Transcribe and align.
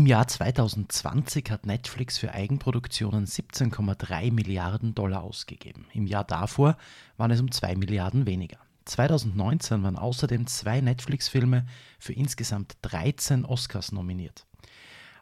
Im 0.00 0.06
Jahr 0.06 0.26
2020 0.26 1.50
hat 1.50 1.66
Netflix 1.66 2.16
für 2.16 2.32
Eigenproduktionen 2.32 3.26
17,3 3.26 4.32
Milliarden 4.32 4.94
Dollar 4.94 5.22
ausgegeben. 5.22 5.84
Im 5.92 6.06
Jahr 6.06 6.24
davor 6.24 6.78
waren 7.18 7.30
es 7.32 7.40
um 7.42 7.52
2 7.52 7.76
Milliarden 7.76 8.24
weniger. 8.24 8.56
2019 8.86 9.82
waren 9.82 9.96
außerdem 9.96 10.46
zwei 10.46 10.80
Netflix-Filme 10.80 11.66
für 11.98 12.14
insgesamt 12.14 12.78
13 12.80 13.44
Oscars 13.44 13.92
nominiert. 13.92 14.46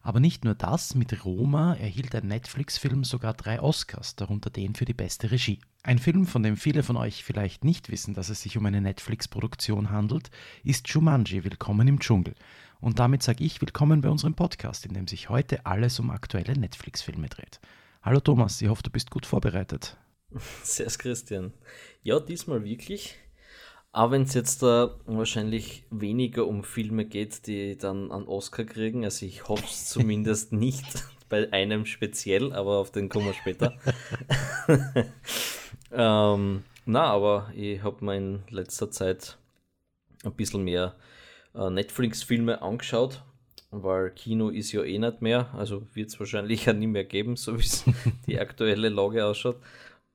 Aber 0.00 0.20
nicht 0.20 0.44
nur 0.44 0.54
das, 0.54 0.94
mit 0.94 1.24
Roma 1.24 1.74
erhielt 1.74 2.14
ein 2.14 2.28
Netflix-Film 2.28 3.02
sogar 3.02 3.34
drei 3.34 3.60
Oscars, 3.60 4.14
darunter 4.14 4.48
den 4.48 4.76
für 4.76 4.84
die 4.84 4.94
beste 4.94 5.32
Regie. 5.32 5.58
Ein 5.82 5.98
Film, 5.98 6.26
von 6.26 6.42
dem 6.42 6.56
viele 6.56 6.82
von 6.82 6.96
euch 6.96 7.24
vielleicht 7.24 7.64
nicht 7.64 7.90
wissen, 7.90 8.14
dass 8.14 8.28
es 8.28 8.42
sich 8.42 8.56
um 8.56 8.64
eine 8.64 8.80
Netflix-Produktion 8.80 9.90
handelt, 9.90 10.30
ist 10.62 10.88
Jumanji 10.88 11.44
Willkommen 11.44 11.88
im 11.88 11.98
Dschungel. 11.98 12.34
Und 12.80 13.00
damit 13.00 13.24
sage 13.24 13.42
ich 13.42 13.60
willkommen 13.60 14.02
bei 14.02 14.08
unserem 14.08 14.34
Podcast, 14.34 14.86
in 14.86 14.94
dem 14.94 15.08
sich 15.08 15.28
heute 15.28 15.66
alles 15.66 15.98
um 15.98 16.10
aktuelle 16.10 16.56
Netflix-Filme 16.56 17.28
dreht. 17.28 17.60
Hallo 18.02 18.20
Thomas, 18.20 18.62
ich 18.62 18.68
hoffe, 18.68 18.84
du 18.84 18.90
bist 18.90 19.10
gut 19.10 19.26
vorbereitet. 19.26 19.96
Sehr 20.62 20.86
Christian. 20.86 21.52
Ja, 22.02 22.20
diesmal 22.20 22.62
wirklich. 22.62 23.16
Aber 23.90 24.12
wenn 24.12 24.22
es 24.22 24.34
jetzt 24.34 24.62
da 24.62 24.94
wahrscheinlich 25.06 25.86
weniger 25.90 26.46
um 26.46 26.62
Filme 26.62 27.04
geht, 27.04 27.48
die 27.48 27.76
dann 27.76 28.12
einen 28.12 28.28
Oscar 28.28 28.64
kriegen, 28.64 29.04
also 29.04 29.26
ich 29.26 29.48
hoffe 29.48 29.64
es 29.64 29.86
zumindest 29.88 30.52
nicht 30.52 31.04
bei 31.28 31.52
einem 31.52 31.84
speziell, 31.84 32.52
aber 32.52 32.76
auf 32.76 32.92
den 32.92 33.08
kommen 33.08 33.26
wir 33.26 33.34
später. 33.34 33.76
ähm, 35.90 36.62
na, 36.84 37.04
aber 37.06 37.50
ich 37.56 37.82
habe 37.82 38.04
mir 38.04 38.16
in 38.16 38.42
letzter 38.50 38.88
Zeit 38.92 39.36
ein 40.22 40.34
bisschen 40.34 40.62
mehr 40.62 40.94
äh, 40.96 41.17
Netflix-Filme 41.54 42.62
angeschaut, 42.62 43.22
weil 43.70 44.10
Kino 44.10 44.48
ist 44.48 44.72
ja 44.72 44.82
eh 44.82 44.98
nicht 44.98 45.22
mehr, 45.22 45.52
also 45.54 45.86
wird 45.94 46.08
es 46.08 46.20
wahrscheinlich 46.20 46.64
ja 46.66 46.72
nie 46.72 46.86
mehr 46.86 47.04
geben, 47.04 47.36
so 47.36 47.56
wie 47.56 47.62
es 47.62 47.84
die 48.26 48.38
aktuelle 48.38 48.88
Lage 48.88 49.24
ausschaut. 49.24 49.60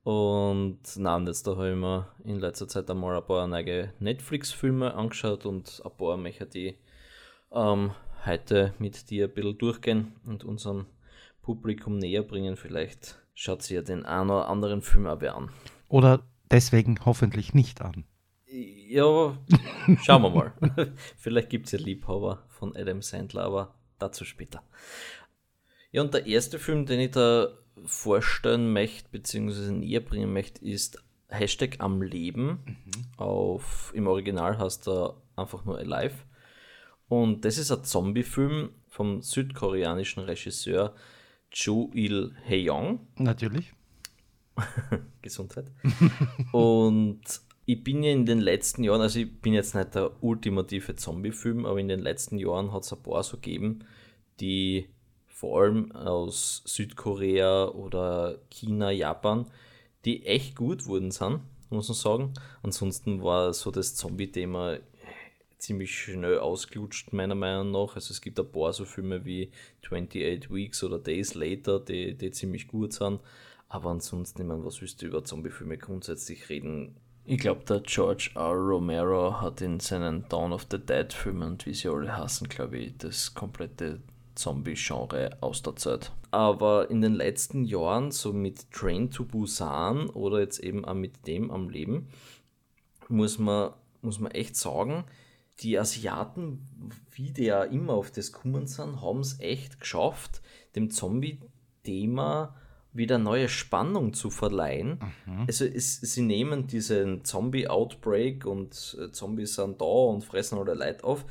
Und 0.02 0.80
nein, 0.96 1.26
jetzt 1.26 1.46
da 1.46 1.52
habe 1.52 1.70
ich 1.70 1.76
mir 1.76 2.08
in 2.24 2.38
letzter 2.38 2.68
Zeit 2.68 2.90
einmal 2.90 3.16
ein 3.16 3.26
paar 3.26 3.46
neue 3.46 3.94
Netflix-Filme 4.00 4.94
angeschaut 4.94 5.46
und 5.46 5.80
ein 5.82 5.96
paar 5.96 6.18
möchte 6.18 6.46
die 6.46 6.76
ähm, 7.50 7.92
heute 8.26 8.74
mit 8.78 9.08
dir 9.10 9.28
ein 9.28 9.34
bisschen 9.34 9.58
durchgehen 9.58 10.12
und 10.26 10.44
unserem 10.44 10.86
Publikum 11.40 11.98
näher 11.98 12.22
bringen. 12.22 12.56
Vielleicht 12.56 13.18
schaut 13.34 13.62
sie 13.62 13.76
ja 13.76 13.82
den 13.82 14.04
einen 14.04 14.30
oder 14.30 14.48
anderen 14.48 14.82
Film 14.82 15.06
aber 15.06 15.36
an. 15.36 15.50
Oder 15.88 16.22
deswegen 16.50 16.98
hoffentlich 17.04 17.54
nicht 17.54 17.80
an. 17.80 18.04
Ja, 18.54 19.36
schauen 20.02 20.22
wir 20.22 20.30
mal. 20.30 20.52
Vielleicht 21.16 21.50
gibt 21.50 21.66
es 21.66 21.72
ja 21.72 21.78
Liebhaber 21.80 22.44
von 22.50 22.76
Adam 22.76 23.02
Sandler, 23.02 23.42
aber 23.42 23.74
dazu 23.98 24.24
später. 24.24 24.62
Ja, 25.90 26.02
und 26.02 26.14
der 26.14 26.26
erste 26.26 26.60
Film, 26.60 26.86
den 26.86 27.00
ich 27.00 27.10
da 27.10 27.48
vorstellen 27.84 28.72
möchte, 28.72 29.08
beziehungsweise 29.10 29.72
näher 29.72 30.00
bringen 30.00 30.32
möchte, 30.32 30.64
ist 30.64 31.02
Hashtag 31.26 31.80
am 31.80 32.00
Leben. 32.00 32.60
Mhm. 32.64 33.06
Auf, 33.16 33.92
Im 33.92 34.06
Original 34.06 34.56
heißt 34.56 34.86
er 34.86 35.16
einfach 35.34 35.64
nur 35.64 35.78
Alive. 35.78 36.14
Und 37.08 37.44
das 37.44 37.58
ist 37.58 37.72
ein 37.72 37.82
Zombie-Film 37.82 38.70
vom 38.88 39.20
südkoreanischen 39.20 40.22
Regisseur 40.22 40.94
Jo 41.50 41.90
Il 41.92 42.36
Heyong. 42.44 43.00
Natürlich. 43.16 43.72
Gesundheit. 45.22 45.66
Und 46.52 47.22
ich 47.66 47.82
bin 47.82 48.02
ja 48.02 48.12
in 48.12 48.26
den 48.26 48.40
letzten 48.40 48.84
Jahren, 48.84 49.00
also 49.00 49.20
ich 49.20 49.40
bin 49.40 49.54
jetzt 49.54 49.74
nicht 49.74 49.94
der 49.94 50.22
ultimative 50.22 50.96
Zombie-Film, 50.96 51.64
aber 51.64 51.78
in 51.78 51.88
den 51.88 52.00
letzten 52.00 52.38
Jahren 52.38 52.72
hat 52.72 52.82
es 52.82 52.92
ein 52.92 53.02
paar 53.02 53.22
so 53.22 53.36
gegeben, 53.36 53.84
die 54.40 54.88
vor 55.28 55.62
allem 55.62 55.92
aus 55.92 56.62
Südkorea 56.66 57.68
oder 57.68 58.38
China, 58.50 58.90
Japan, 58.90 59.46
die 60.04 60.26
echt 60.26 60.56
gut 60.56 60.86
wurden 60.86 61.10
sind, 61.10 61.40
muss 61.70 61.88
man 61.88 61.96
sagen. 61.96 62.34
Ansonsten 62.62 63.22
war 63.22 63.54
so 63.54 63.70
das 63.70 63.94
Zombie-Thema 63.94 64.78
ziemlich 65.58 65.98
schnell 65.98 66.38
ausgelutscht, 66.38 67.12
meiner 67.12 67.34
Meinung 67.34 67.70
nach. 67.70 67.94
Also 67.94 68.12
es 68.12 68.20
gibt 68.20 68.38
ein 68.38 68.50
paar 68.52 68.74
so 68.74 68.84
Filme 68.84 69.24
wie 69.24 69.50
28 69.82 70.52
Weeks 70.52 70.84
oder 70.84 70.98
Days 70.98 71.34
Later, 71.34 71.80
die, 71.80 72.14
die 72.14 72.30
ziemlich 72.30 72.68
gut 72.68 72.92
sind. 72.92 73.20
Aber 73.68 73.90
ansonsten, 73.90 74.42
ich 74.42 74.46
meine, 74.46 74.64
was 74.64 74.82
willst 74.82 75.00
du 75.00 75.06
über 75.06 75.24
Zombie-Filme 75.24 75.78
grundsätzlich 75.78 76.50
reden? 76.50 76.96
Ich 77.26 77.38
glaube, 77.38 77.64
der 77.64 77.80
George 77.80 78.32
R. 78.34 78.52
Romero 78.52 79.40
hat 79.40 79.62
in 79.62 79.80
seinen 79.80 80.28
Dawn 80.28 80.52
of 80.52 80.66
the 80.70 80.78
Dead 80.78 81.10
Filmen 81.10 81.52
und 81.52 81.64
wie 81.64 81.72
sie 81.72 81.88
alle 81.88 82.14
hassen, 82.14 82.50
glaube 82.50 82.76
ich, 82.76 82.98
das 82.98 83.32
komplette 83.32 84.02
Zombie-Genre 84.34 85.38
aus 85.40 85.62
der 85.62 85.74
Zeit. 85.76 86.12
Aber 86.30 86.90
in 86.90 87.00
den 87.00 87.14
letzten 87.14 87.64
Jahren, 87.64 88.10
so 88.10 88.34
mit 88.34 88.70
Train 88.70 89.10
to 89.10 89.24
Busan 89.24 90.10
oder 90.10 90.40
jetzt 90.40 90.58
eben 90.58 90.84
auch 90.84 90.92
mit 90.92 91.26
dem 91.26 91.50
am 91.50 91.70
Leben, 91.70 92.08
muss 93.08 93.38
man, 93.38 93.72
muss 94.02 94.18
man 94.18 94.32
echt 94.32 94.56
sagen, 94.56 95.04
die 95.60 95.78
Asiaten, 95.78 96.68
wie 97.10 97.30
die 97.30 97.44
ja 97.44 97.62
immer 97.62 97.94
auf 97.94 98.10
das 98.10 98.32
kommen 98.32 98.66
sind, 98.66 99.00
haben 99.00 99.20
es 99.20 99.40
echt 99.40 99.80
geschafft, 99.80 100.42
dem 100.76 100.90
Zombie-Thema 100.90 102.54
wieder 102.94 103.18
neue 103.18 103.48
Spannung 103.48 104.14
zu 104.14 104.30
verleihen. 104.30 105.00
Mhm. 105.26 105.44
Also 105.46 105.64
es, 105.64 106.00
sie 106.00 106.22
nehmen 106.22 106.66
diesen 106.66 107.24
Zombie-Outbreak 107.24 108.46
und 108.46 108.96
äh, 109.00 109.10
Zombies 109.10 109.56
sind 109.56 109.80
da 109.80 109.84
und 109.84 110.24
fressen 110.24 110.58
alle 110.58 110.74
Leute 110.74 111.04
auf, 111.04 111.26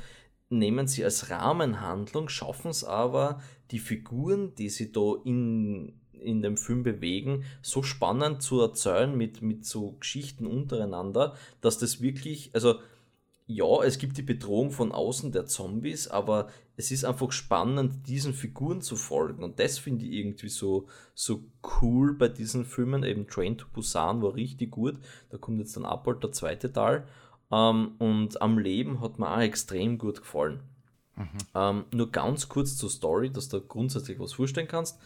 nehmen 0.50 0.86
sie 0.86 1.04
als 1.04 1.30
Rahmenhandlung, 1.30 2.28
schaffen 2.28 2.70
es 2.70 2.84
aber, 2.84 3.40
die 3.70 3.78
Figuren, 3.78 4.54
die 4.54 4.68
sie 4.68 4.92
da 4.92 5.14
in, 5.24 6.00
in 6.12 6.42
dem 6.42 6.56
Film 6.56 6.82
bewegen, 6.82 7.44
so 7.62 7.82
spannend 7.82 8.42
zu 8.42 8.60
erzählen 8.60 9.16
mit, 9.16 9.40
mit 9.42 9.64
so 9.64 9.92
Geschichten 9.92 10.46
untereinander, 10.46 11.34
dass 11.62 11.78
das 11.78 12.02
wirklich, 12.02 12.50
also 12.52 12.76
ja, 13.46 13.82
es 13.82 13.98
gibt 13.98 14.16
die 14.16 14.22
Bedrohung 14.22 14.70
von 14.70 14.90
außen 14.90 15.30
der 15.30 15.46
Zombies, 15.46 16.08
aber 16.08 16.48
es 16.76 16.90
ist 16.90 17.04
einfach 17.04 17.30
spannend, 17.30 18.08
diesen 18.08 18.32
Figuren 18.32 18.80
zu 18.80 18.96
folgen. 18.96 19.44
Und 19.44 19.60
das 19.60 19.78
finde 19.78 20.06
ich 20.06 20.12
irgendwie 20.12 20.48
so, 20.48 20.86
so 21.14 21.44
cool 21.80 22.14
bei 22.14 22.28
diesen 22.28 22.64
Filmen. 22.64 23.02
Eben 23.02 23.28
Train 23.28 23.58
to 23.58 23.66
Busan 23.70 24.22
war 24.22 24.34
richtig 24.34 24.70
gut. 24.70 24.96
Da 25.28 25.36
kommt 25.36 25.58
jetzt 25.58 25.76
dann 25.76 25.84
ab 25.84 26.08
der 26.22 26.32
zweite 26.32 26.72
Teil. 26.72 27.06
Ähm, 27.52 27.92
und 27.98 28.40
am 28.40 28.58
Leben 28.58 29.00
hat 29.02 29.18
mir 29.18 29.30
auch 29.30 29.40
extrem 29.40 29.98
gut 29.98 30.22
gefallen. 30.22 30.60
Mhm. 31.16 31.38
Ähm, 31.54 31.84
nur 31.92 32.10
ganz 32.10 32.48
kurz 32.48 32.76
zur 32.76 32.90
Story, 32.90 33.30
dass 33.30 33.50
du 33.50 33.60
grundsätzlich 33.60 34.18
was 34.18 34.32
vorstellen 34.32 34.68
kannst. 34.68 34.98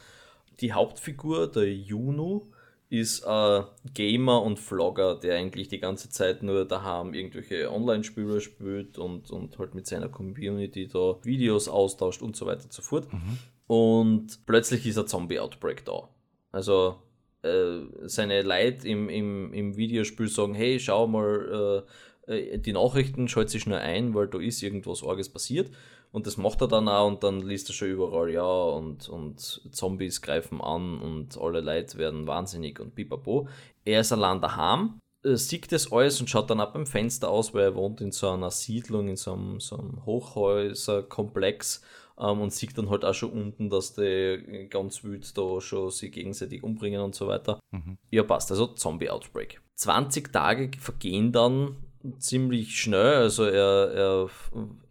Die 0.61 0.73
Hauptfigur, 0.73 1.51
der 1.51 1.75
Juno, 1.75 2.49
ist 2.91 3.25
ein 3.27 3.65
Gamer 3.93 4.43
und 4.43 4.59
Vlogger, 4.59 5.15
der 5.17 5.37
eigentlich 5.37 5.69
die 5.69 5.79
ganze 5.79 6.09
Zeit 6.09 6.43
nur 6.43 6.65
daheim 6.65 7.13
irgendwelche 7.13 7.71
Online-Spiele 7.71 8.41
spielt 8.41 8.99
und, 8.99 9.31
und 9.31 9.59
halt 9.59 9.75
mit 9.75 9.87
seiner 9.87 10.09
Community 10.09 10.89
da 10.89 11.17
Videos 11.23 11.69
austauscht 11.69 12.23
und 12.23 12.35
so 12.35 12.47
weiter 12.47 12.65
und 12.65 12.73
so 12.73 12.83
fort. 12.83 13.13
Mhm. 13.13 13.39
Und 13.67 14.47
plötzlich 14.47 14.87
ist 14.87 14.99
ein 14.99 15.07
Zombie-Outbreak 15.07 15.85
da. 15.85 16.09
Also 16.51 16.97
äh, 17.43 17.81
seine 18.07 18.41
Leute 18.43 18.89
im, 18.89 19.11
im, 19.11 19.53
im 19.53 19.77
Videospiel 19.77 20.29
sagen, 20.29 20.55
hey, 20.55 20.81
schau 20.81 21.07
mal, 21.07 21.85
äh, 22.27 22.33
äh, 22.33 22.59
die 22.59 22.73
Nachrichten 22.73 23.29
schaltet 23.29 23.51
sich 23.51 23.63
schnell 23.63 23.81
ein, 23.81 24.15
weil 24.15 24.29
da 24.29 24.39
ist 24.39 24.63
irgendwas 24.63 25.05
Arges 25.05 25.29
passiert. 25.29 25.71
Und 26.11 26.27
das 26.27 26.37
macht 26.37 26.61
er 26.63 26.69
dann 26.69 26.89
auch 26.89 27.07
und 27.07 27.23
dann 27.23 27.41
liest 27.41 27.69
er 27.71 27.75
schon 27.75 27.89
überall, 27.89 28.31
ja, 28.31 28.43
und, 28.43 29.09
und 29.09 29.41
Zombies 29.71 30.23
greifen 30.23 30.61
an 30.61 30.99
und 31.01 31.39
alle 31.39 31.61
Leute 31.61 31.99
werden 31.99 32.27
wahnsinnig 32.27 32.81
und 32.81 32.95
pipapo. 32.95 33.47
Er 33.85 34.01
ist 34.01 34.13
allein 34.13 34.41
daheim, 34.41 35.01
äh, 35.25 35.37
sieht 35.37 35.71
das 35.71 35.93
alles 35.93 36.21
und 36.21 36.31
schaut 36.31 36.51
dann 36.51 36.61
ab 36.61 36.73
beim 36.73 36.87
Fenster 36.87 37.29
aus, 37.29 37.53
weil 37.53 37.65
er 37.65 37.75
wohnt 37.75 38.01
in 38.01 38.13
so 38.13 38.31
einer 38.31 38.51
Siedlung, 38.51 39.09
in 39.09 39.17
so 39.17 39.33
einem, 39.35 39.61
so 39.61 39.77
einem 39.77 40.05
Hochhäuserkomplex 40.07 41.83
ähm, 42.19 42.41
und 42.41 42.53
sieht 42.53 42.77
dann 42.79 42.91
halt 42.91 43.05
auch 43.05 43.15
schon 43.15 43.33
unten, 43.33 43.71
dass 43.71 43.95
die 43.95 44.67
ganz 44.71 45.05
wild 45.05 45.37
da 45.37 45.61
schon 45.61 45.91
sich 45.91 46.13
gegenseitig 46.13 46.63
umbringen 46.63 47.01
und 47.01 47.15
so 47.15 47.27
weiter. 47.29 47.61
Mhm. 47.71 47.99
Ja, 48.11 48.23
passt. 48.23 48.51
Also 48.51 48.69
Zombie-Outbreak. 48.69 49.61
20 49.75 50.33
Tage 50.33 50.71
vergehen 50.79 51.33
dann 51.33 51.77
ziemlich 52.19 52.81
schnell. 52.81 53.17
Also 53.17 53.45
er, 53.45 53.93
er 53.93 54.31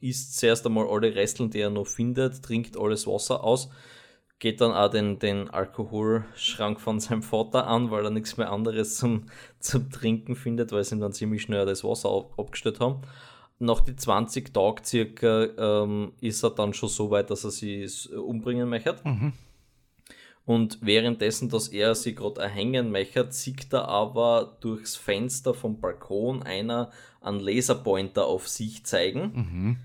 isst 0.01 0.37
zuerst 0.37 0.65
einmal 0.65 0.87
alle 0.87 1.15
Resteln, 1.15 1.49
die 1.49 1.59
er 1.59 1.69
noch 1.69 1.87
findet, 1.87 2.43
trinkt 2.43 2.77
alles 2.77 3.07
Wasser 3.07 3.43
aus, 3.43 3.69
geht 4.39 4.61
dann 4.61 4.71
auch 4.71 4.89
den, 4.89 5.19
den 5.19 5.49
Alkoholschrank 5.49 6.79
von 6.79 6.99
seinem 6.99 7.23
Vater 7.23 7.67
an, 7.67 7.91
weil 7.91 8.05
er 8.05 8.11
nichts 8.11 8.37
mehr 8.37 8.51
anderes 8.51 8.97
zum, 8.97 9.25
zum 9.59 9.89
Trinken 9.89 10.35
findet, 10.35 10.71
weil 10.71 10.83
sie 10.83 10.95
ihm 10.95 11.01
dann 11.01 11.13
ziemlich 11.13 11.41
schnell 11.41 11.65
das 11.65 11.83
Wasser 11.83 12.09
ab, 12.09 12.33
abgestellt 12.37 12.79
haben. 12.79 13.01
Nach 13.59 13.79
die 13.79 13.95
20 13.95 14.53
Tagen 14.53 14.83
circa 14.83 15.47
ähm, 15.57 16.11
ist 16.21 16.43
er 16.43 16.51
dann 16.51 16.73
schon 16.73 16.89
so 16.89 17.09
weit, 17.09 17.31
dass 17.31 17.43
er 17.43 17.49
sie 17.49 17.87
umbringen 18.15 18.69
möchte. 18.69 18.97
Mhm. 19.03 19.33
Und 20.47 20.79
währenddessen, 20.81 21.49
dass 21.49 21.67
er 21.67 21.93
sie 21.93 22.15
gerade 22.15 22.39
erhängen 22.39 22.89
möchte, 22.89 23.27
sieht 23.31 23.73
er 23.73 23.89
aber 23.89 24.57
durchs 24.61 24.95
Fenster 24.95 25.53
vom 25.53 25.81
Balkon 25.81 26.41
einer 26.41 26.89
einen 27.19 27.41
Laserpointer 27.41 28.25
auf 28.25 28.47
sich 28.47 28.85
zeigen. 28.85 29.21
Mhm. 29.35 29.77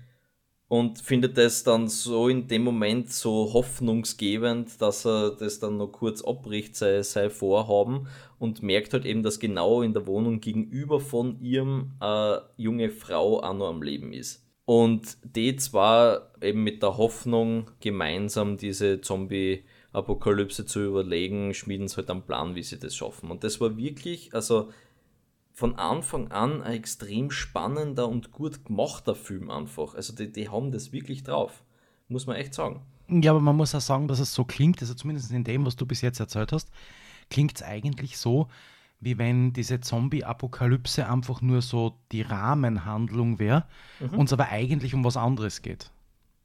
und 0.69 0.99
findet 0.99 1.37
das 1.37 1.63
dann 1.63 1.87
so 1.87 2.29
in 2.29 2.47
dem 2.47 2.63
Moment 2.63 3.11
so 3.11 3.53
hoffnungsgebend, 3.53 4.81
dass 4.81 5.05
er 5.05 5.31
das 5.31 5.59
dann 5.59 5.77
noch 5.77 5.91
kurz 5.91 6.23
abbricht, 6.23 6.75
sei, 6.75 7.03
sei 7.03 7.29
Vorhaben 7.29 8.07
und 8.39 8.63
merkt 8.63 8.93
halt 8.93 9.05
eben, 9.05 9.21
dass 9.21 9.39
genau 9.39 9.81
in 9.81 9.93
der 9.93 10.07
Wohnung 10.07 10.39
gegenüber 10.39 10.99
von 10.99 11.39
ihrem 11.41 11.91
äh, 12.01 12.37
junge 12.57 12.89
Frau 12.89 13.43
auch 13.43 13.53
noch 13.53 13.67
am 13.67 13.83
Leben 13.83 14.13
ist. 14.13 14.47
Und 14.65 15.17
die 15.23 15.57
zwar 15.57 16.31
eben 16.41 16.63
mit 16.63 16.81
der 16.81 16.97
Hoffnung, 16.97 17.69
gemeinsam 17.81 18.57
diese 18.57 19.01
Zombie-Apokalypse 19.93 20.65
zu 20.65 20.83
überlegen, 20.83 21.53
schmieden 21.53 21.87
sie 21.87 21.97
halt 21.97 22.09
einen 22.09 22.23
Plan, 22.23 22.55
wie 22.55 22.63
sie 22.63 22.79
das 22.79 22.95
schaffen. 22.95 23.31
Und 23.31 23.43
das 23.43 23.61
war 23.61 23.77
wirklich, 23.77 24.33
also 24.33 24.71
von 25.53 25.75
Anfang 25.77 26.31
an 26.31 26.63
ein 26.63 26.73
extrem 26.73 27.29
spannender 27.29 28.07
und 28.07 28.31
gut 28.31 28.65
gemachter 28.65 29.15
Film 29.15 29.51
einfach. 29.51 29.93
Also 29.93 30.13
die, 30.15 30.31
die 30.31 30.49
haben 30.49 30.71
das 30.71 30.91
wirklich 30.91 31.23
drauf. 31.23 31.63
Muss 32.07 32.25
man 32.25 32.35
echt 32.35 32.53
sagen. 32.53 32.81
Ja, 33.07 33.31
aber 33.31 33.39
man 33.39 33.55
muss 33.55 33.75
auch 33.75 33.81
sagen, 33.81 34.07
dass 34.07 34.19
es 34.19 34.33
so 34.33 34.45
klingt, 34.45 34.81
also 34.81 34.93
zumindest 34.93 35.31
in 35.31 35.43
dem, 35.43 35.65
was 35.65 35.75
du 35.75 35.85
bis 35.85 36.01
jetzt 36.01 36.19
erzählt 36.19 36.51
hast, 36.51 36.69
klingt 37.29 37.55
es 37.55 37.63
eigentlich 37.63 38.17
so, 38.17 38.47
wie 38.99 39.17
wenn 39.17 39.53
diese 39.53 39.81
Zombie-Apokalypse 39.81 41.07
einfach 41.07 41.41
nur 41.41 41.61
so 41.61 41.97
die 42.11 42.21
Rahmenhandlung 42.21 43.37
wäre, 43.37 43.65
mhm. 43.99 44.19
uns 44.19 44.33
aber 44.33 44.49
eigentlich 44.49 44.93
um 44.93 45.03
was 45.03 45.17
anderes 45.17 45.61
geht. 45.61 45.91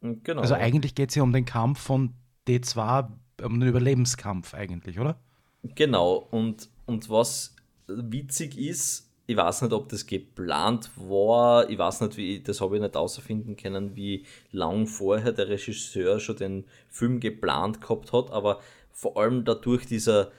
Genau. 0.01 0.43
Also 0.43 0.55
eigentlich 0.55 0.95
geht 0.95 1.11
es 1.11 1.15
ja 1.15 1.23
um 1.23 1.33
den 1.33 1.45
Kampf 1.45 1.81
von 1.81 2.15
D2, 2.47 3.09
um 3.43 3.61
den 3.61 3.69
Überlebenskampf 3.69 4.55
eigentlich, 4.55 4.99
oder? 4.99 5.19
Genau, 5.63 6.29
und, 6.31 6.69
und 6.87 7.09
was 7.11 7.55
witzig 7.87 8.59
ist, 8.59 9.09
ich 9.27 9.37
weiß 9.37 9.63
nicht, 9.63 9.73
ob 9.73 9.89
das 9.91 10.07
geplant 10.07 10.91
war, 10.97 11.69
ich 11.69 11.77
weiß 11.77 12.01
nicht, 12.01 12.17
wie, 12.17 12.41
das 12.41 12.61
habe 12.61 12.77
ich 12.77 12.83
nicht 12.83 12.97
außerfinden 12.97 13.57
können, 13.57 13.95
wie 13.95 14.25
lang 14.53 14.87
vorher 14.87 15.33
der 15.33 15.49
Regisseur 15.49 16.19
schon 16.19 16.37
den 16.37 16.65
Film 16.89 17.21
geplant 17.21 17.81
gehabt 17.81 18.13
hat, 18.13 18.31
aber 18.31 18.61
vor 18.91 19.19
allem 19.19 19.45
dadurch 19.45 19.85
dieser, 19.85 20.33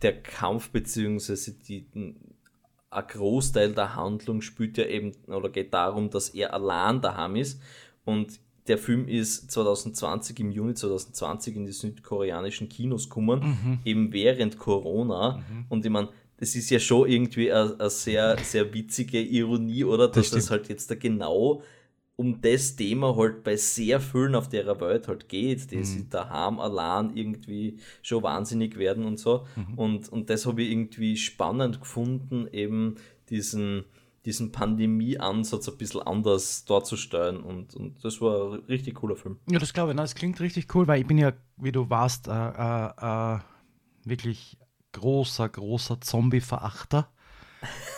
der 0.00 0.22
Kampf 0.22 0.70
beziehungsweise 0.70 1.52
die, 1.52 1.86
ein 1.94 2.16
Großteil 3.06 3.74
der 3.74 3.94
Handlung 3.94 4.40
spielt 4.40 4.78
ja 4.78 4.86
eben 4.86 5.12
oder 5.26 5.50
geht 5.50 5.74
darum, 5.74 6.08
dass 6.08 6.30
er 6.30 6.54
allein 6.54 7.02
daheim 7.02 7.36
ist 7.36 7.60
und 8.06 8.40
der 8.68 8.78
Film 8.78 9.08
ist 9.08 9.50
2020 9.50 10.38
im 10.40 10.50
Juni 10.50 10.74
2020 10.74 11.56
in 11.56 11.66
die 11.66 11.72
südkoreanischen 11.72 12.68
Kinos 12.68 13.08
gekommen, 13.08 13.40
mhm. 13.40 13.78
eben 13.84 14.12
während 14.12 14.58
Corona 14.58 15.38
mhm. 15.38 15.64
und 15.68 15.84
ich 15.84 15.90
meine, 15.90 16.08
das 16.38 16.54
ist 16.54 16.70
ja 16.70 16.78
schon 16.78 17.08
irgendwie 17.08 17.50
eine, 17.52 17.90
sehr, 17.90 18.38
sehr 18.38 18.72
witzige 18.72 19.20
Ironie, 19.20 19.84
oder? 19.84 20.06
Dass 20.06 20.30
das, 20.30 20.44
das 20.44 20.50
halt 20.50 20.68
jetzt 20.68 20.90
da 20.90 20.94
genau 20.94 21.62
um 22.18 22.40
das 22.40 22.74
Thema 22.74 23.16
halt 23.16 23.44
bei 23.44 23.56
sehr 23.56 24.00
vielen 24.00 24.34
auf 24.34 24.48
der 24.48 24.66
Welt 24.80 25.06
halt 25.06 25.28
geht, 25.28 25.70
die 25.70 25.76
mhm. 25.76 25.84
sich 25.84 26.08
daheim 26.08 26.58
allein 26.58 27.16
irgendwie 27.16 27.78
schon 28.02 28.24
wahnsinnig 28.24 28.76
werden 28.76 29.04
und 29.04 29.20
so. 29.20 29.46
Mhm. 29.54 29.78
Und, 29.78 30.08
und 30.08 30.28
das 30.28 30.44
habe 30.44 30.62
ich 30.62 30.70
irgendwie 30.72 31.16
spannend 31.16 31.80
gefunden, 31.80 32.48
eben 32.50 32.96
diesen, 33.30 33.84
diesen 34.24 34.52
Pandemie-Ansatz 34.52 35.68
ein 35.68 35.78
bisschen 35.78 36.02
anders 36.02 36.64
darzustellen. 36.64 37.40
Und, 37.40 37.74
und 37.74 38.04
das 38.04 38.20
war 38.20 38.54
ein 38.54 38.60
richtig 38.64 38.96
cooler 38.96 39.16
Film. 39.16 39.38
Ja, 39.48 39.58
das 39.58 39.72
glaube 39.72 39.92
ich. 39.92 39.96
Das 39.96 40.14
klingt 40.14 40.40
richtig 40.40 40.74
cool, 40.74 40.86
weil 40.86 41.00
ich 41.00 41.06
bin 41.06 41.18
ja, 41.18 41.32
wie 41.56 41.72
du 41.72 41.88
warst, 41.88 42.28
äh, 42.28 42.32
äh, 42.32 43.36
äh 43.36 43.38
wirklich 44.04 44.58
großer, 44.92 45.48
großer 45.48 46.00
Zombie-Verachter. 46.00 47.10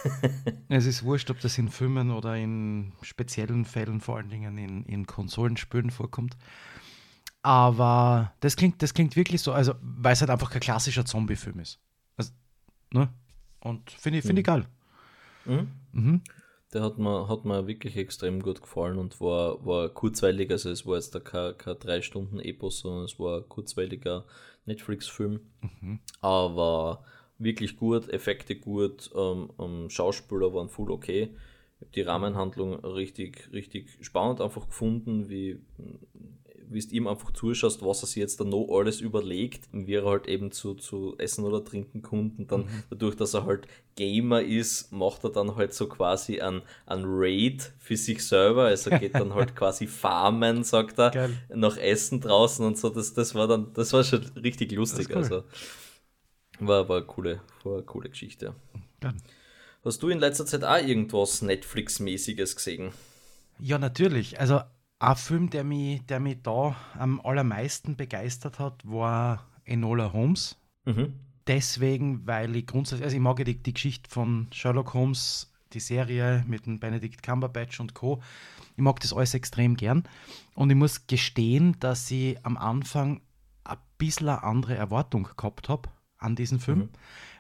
es 0.69 0.87
ist 0.87 1.02
wurscht, 1.02 1.31
ob 1.31 1.40
das 1.40 1.58
in 1.58 1.69
Filmen 1.69 2.11
oder 2.11 2.37
in 2.37 2.93
speziellen 3.02 3.64
Fällen, 3.64 4.00
vor 4.00 4.17
allen 4.17 4.31
Dingen 4.31 4.58
in, 4.58 4.84
in 4.84 5.06
Konsolenspielen 5.06 5.90
vorkommt. 5.90 6.37
Aber 7.43 8.32
das 8.40 8.56
klingt, 8.56 8.82
das 8.82 8.94
klingt 8.94 9.17
wirklich 9.17 9.40
so, 9.40 9.52
also 9.52 9.75
weil 9.81 10.12
es 10.12 10.20
halt 10.20 10.31
einfach 10.31 10.50
kein 10.50 10.61
klassischer 10.61 11.05
Zombie-Film 11.05 11.61
ist. 11.61 11.81
Also, 12.17 12.32
ne? 12.93 13.08
Und 13.61 13.90
finde 13.90 14.19
ich, 14.19 14.25
find 14.25 14.38
ich 14.38 14.44
mhm. 14.44 14.46
geil. 14.46 14.67
Mhm. 15.50 15.69
Mhm. 15.93 16.20
Der 16.73 16.82
hat 16.82 16.99
mir, 16.99 17.29
hat 17.29 17.44
mir 17.44 17.67
wirklich 17.67 17.97
extrem 17.97 18.41
gut 18.41 18.62
gefallen 18.62 18.99
und 18.99 19.20
war, 19.20 19.64
war 19.67 19.88
kurzweilig. 19.88 20.50
Also, 20.50 20.70
es 20.70 20.87
war 20.87 20.97
jetzt 20.97 21.12
kein, 21.25 21.58
kein 21.58 21.79
drei 21.79 22.00
Stunden 22.00 22.38
Epos, 22.38 22.81
sondern 22.81 23.05
es 23.05 23.19
war 23.19 23.38
ein 23.38 23.49
kurzweiliger 23.49 24.25
Netflix-Film. 24.67 25.41
Mhm. 25.62 26.00
Aber 26.20 27.05
wirklich 27.38 27.76
gut, 27.76 28.08
Effekte 28.11 28.55
gut, 28.55 29.11
ähm, 29.17 29.50
ähm, 29.58 29.91
Schauspieler 29.91 30.55
waren 30.55 30.69
voll 30.69 30.91
okay. 30.93 31.35
Ich 31.81 31.81
habe 31.81 31.93
die 31.94 32.03
Rahmenhandlung 32.03 32.75
richtig, 32.85 33.49
richtig 33.53 33.99
spannend 34.03 34.41
einfach 34.41 34.67
gefunden, 34.67 35.29
wie 35.29 35.58
wie 36.70 36.81
du 36.81 36.94
ihm 36.94 37.06
einfach 37.06 37.32
zuschaust, 37.32 37.84
was 37.84 38.02
er 38.02 38.06
sich 38.06 38.17
jetzt 38.17 38.40
da 38.40 38.44
noch 38.44 38.69
alles 38.70 39.00
überlegt, 39.00 39.69
wie 39.72 39.94
er 39.94 40.05
halt 40.05 40.28
eben 40.28 40.52
zu, 40.52 40.75
zu 40.75 41.17
essen 41.19 41.44
oder 41.44 41.64
trinken 41.64 42.02
kommt 42.02 42.38
und 42.38 42.52
dann 42.52 42.62
mhm. 42.62 42.84
dadurch, 42.90 43.17
dass 43.17 43.34
er 43.34 43.44
halt 43.44 43.67
Gamer 43.96 44.40
ist, 44.40 44.93
macht 44.93 45.25
er 45.25 45.31
dann 45.31 45.56
halt 45.56 45.75
so 45.75 45.88
quasi 45.88 46.40
ein, 46.40 46.62
ein 46.87 47.02
Raid 47.05 47.72
für 47.78 47.96
sich 47.96 48.25
selber, 48.25 48.64
also 48.64 48.90
geht 48.90 49.14
dann 49.14 49.34
halt 49.34 49.55
quasi 49.56 49.87
farmen, 49.87 50.64
sagt 50.64 50.99
er, 50.99 51.11
Geil. 51.11 51.37
nach 51.55 51.76
Essen 51.76 52.20
draußen 52.20 52.64
und 52.64 52.78
so, 52.78 52.88
das, 52.88 53.12
das 53.14 53.34
war 53.34 53.49
dann, 53.49 53.72
das 53.75 53.93
war 53.93 54.05
schon 54.05 54.25
richtig 54.43 54.72
lustig, 54.72 55.08
cool. 55.11 55.17
also 55.17 55.44
war, 56.61 56.88
war, 56.88 56.99
eine 56.99 57.06
coole, 57.06 57.40
war 57.64 57.75
eine 57.75 57.82
coole 57.82 58.08
Geschichte. 58.08 58.55
Geil. 59.00 59.14
Hast 59.82 60.02
du 60.02 60.08
in 60.11 60.19
letzter 60.19 60.44
Zeit 60.44 60.62
auch 60.62 60.76
irgendwas 60.76 61.40
Netflix-mäßiges 61.40 62.55
gesehen? 62.55 62.93
Ja, 63.58 63.78
natürlich. 63.78 64.38
Also 64.38 64.61
ein 65.00 65.17
Film, 65.17 65.50
der 65.50 65.64
mich, 65.64 66.05
der 66.06 66.20
mich 66.20 66.43
da 66.43 66.76
am 66.99 67.20
allermeisten 67.23 67.97
begeistert 67.97 68.58
hat, 68.58 68.82
war 68.85 69.47
Enola 69.64 70.12
Holmes. 70.12 70.56
Mhm. 70.85 71.14
Deswegen, 71.47 72.26
weil 72.26 72.55
ich 72.55 72.67
grundsätzlich, 72.67 73.05
also 73.05 73.17
ich 73.17 73.23
mag 73.23 73.38
ja 73.38 73.44
die, 73.44 73.61
die 73.61 73.73
Geschichte 73.73 74.11
von 74.11 74.49
Sherlock 74.52 74.94
Holmes, 74.94 75.52
die 75.73 75.81
Serie 75.81 76.44
mit 76.47 76.67
dem 76.67 76.79
Benedict 76.79 77.23
Cumberbatch 77.23 77.81
und 77.81 77.94
Co. 77.94 78.23
Ich 78.76 78.82
mag 78.82 79.00
das 79.00 79.12
alles 79.12 79.35
extrem 79.35 79.76
gern. 79.76 80.05
Und 80.55 80.70
ich 80.70 80.76
muss 80.76 81.06
gestehen, 81.06 81.76
dass 81.81 82.11
ich 82.11 82.44
am 82.44 82.56
Anfang 82.56 83.23
ein 83.64 83.79
bisschen 83.96 84.29
eine 84.29 84.43
andere 84.43 84.76
Erwartung 84.76 85.29
gehabt 85.37 85.69
habe 85.69 85.88
an 86.19 86.37
diesen 86.37 86.61
Film. 86.61 86.79
Mhm. 86.79 86.88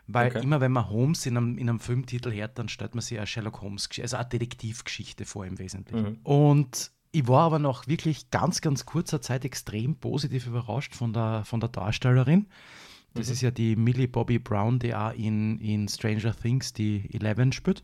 Weil 0.06 0.28
okay. 0.28 0.42
immer 0.42 0.60
wenn 0.60 0.72
man 0.72 0.88
Holmes 0.88 1.26
in 1.26 1.36
einem, 1.36 1.58
in 1.58 1.68
einem 1.68 1.80
Filmtitel 1.80 2.32
hört, 2.32 2.58
dann 2.58 2.68
stellt 2.68 2.94
man 2.94 3.02
sich 3.02 3.18
eine 3.18 3.26
Sherlock 3.26 3.60
Holmes, 3.60 3.88
also 4.00 4.16
eine 4.16 4.28
Detektivgeschichte 4.28 5.24
vor 5.24 5.44
im 5.44 5.58
Wesentlichen. 5.58 6.12
Mhm. 6.12 6.18
Und 6.22 6.90
ich 7.12 7.26
war 7.26 7.42
aber 7.42 7.58
nach 7.58 7.86
wirklich 7.86 8.30
ganz, 8.30 8.60
ganz 8.60 8.86
kurzer 8.86 9.20
Zeit 9.20 9.44
extrem 9.44 9.96
positiv 9.96 10.46
überrascht 10.46 10.94
von 10.94 11.12
der, 11.12 11.44
von 11.44 11.60
der 11.60 11.68
Darstellerin. 11.68 12.46
Das 13.14 13.26
mhm. 13.26 13.32
ist 13.32 13.40
ja 13.40 13.50
die 13.50 13.76
Millie 13.76 14.08
Bobby 14.08 14.38
Brown, 14.38 14.78
die 14.78 14.94
auch 14.94 15.12
in, 15.12 15.58
in 15.58 15.88
Stranger 15.88 16.34
Things 16.34 16.72
die 16.72 17.08
Eleven 17.12 17.52
spielt. 17.52 17.82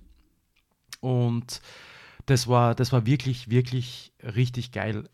Und 1.00 1.61
das 2.26 2.49
war, 2.49 2.75
das 2.75 2.92
war 2.92 3.06
wirklich, 3.06 3.50
wirklich 3.50 4.12
richtig 4.23 4.73
geil. 4.73 5.09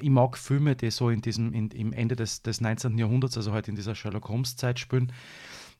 Ich 0.00 0.10
mag 0.10 0.36
Filme, 0.36 0.76
die 0.76 0.90
so 0.90 1.10
in 1.10 1.22
diesem, 1.22 1.52
in, 1.52 1.70
im 1.70 1.92
Ende 1.92 2.16
des, 2.16 2.42
des 2.42 2.60
19. 2.60 2.98
Jahrhunderts, 2.98 3.36
also 3.36 3.52
halt 3.52 3.68
in 3.68 3.76
dieser 3.76 3.94
Sherlock 3.94 4.28
Holmes-Zeit 4.28 4.78
spielen, 4.78 5.12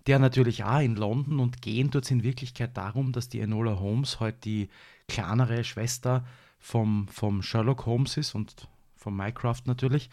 der 0.06 0.18
natürlich 0.18 0.64
auch 0.64 0.80
in 0.80 0.96
London 0.96 1.40
und 1.40 1.60
gehen 1.60 1.90
dort 1.90 2.10
in 2.10 2.22
Wirklichkeit 2.22 2.76
darum, 2.76 3.12
dass 3.12 3.28
die 3.28 3.40
Enola 3.40 3.78
Holmes 3.78 4.20
halt 4.20 4.44
die 4.44 4.68
kleinere 5.08 5.64
Schwester 5.64 6.25
vom, 6.61 7.09
vom 7.09 7.43
Sherlock 7.43 7.87
Holmes 7.87 8.17
ist 8.17 8.35
und 8.35 8.69
vom 8.95 9.17
Minecraft 9.17 9.62
natürlich. 9.64 10.11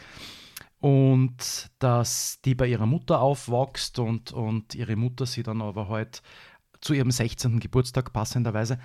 Und 0.80 1.70
dass 1.80 2.40
die 2.46 2.56
bei 2.56 2.68
ihrer 2.68 2.86
Mutter 2.86 3.20
aufwächst 3.20 4.00
und, 4.00 4.32
und 4.32 4.74
ihre 4.74 4.96
Mutter 4.96 5.26
sie 5.26 5.44
dann 5.44 5.62
aber 5.62 5.90
halt 5.90 6.22
zu 6.82 6.94
ihrem 6.94 7.12
16. 7.12 7.60
Geburtstag 7.60 8.14
passenderweise 8.14 8.80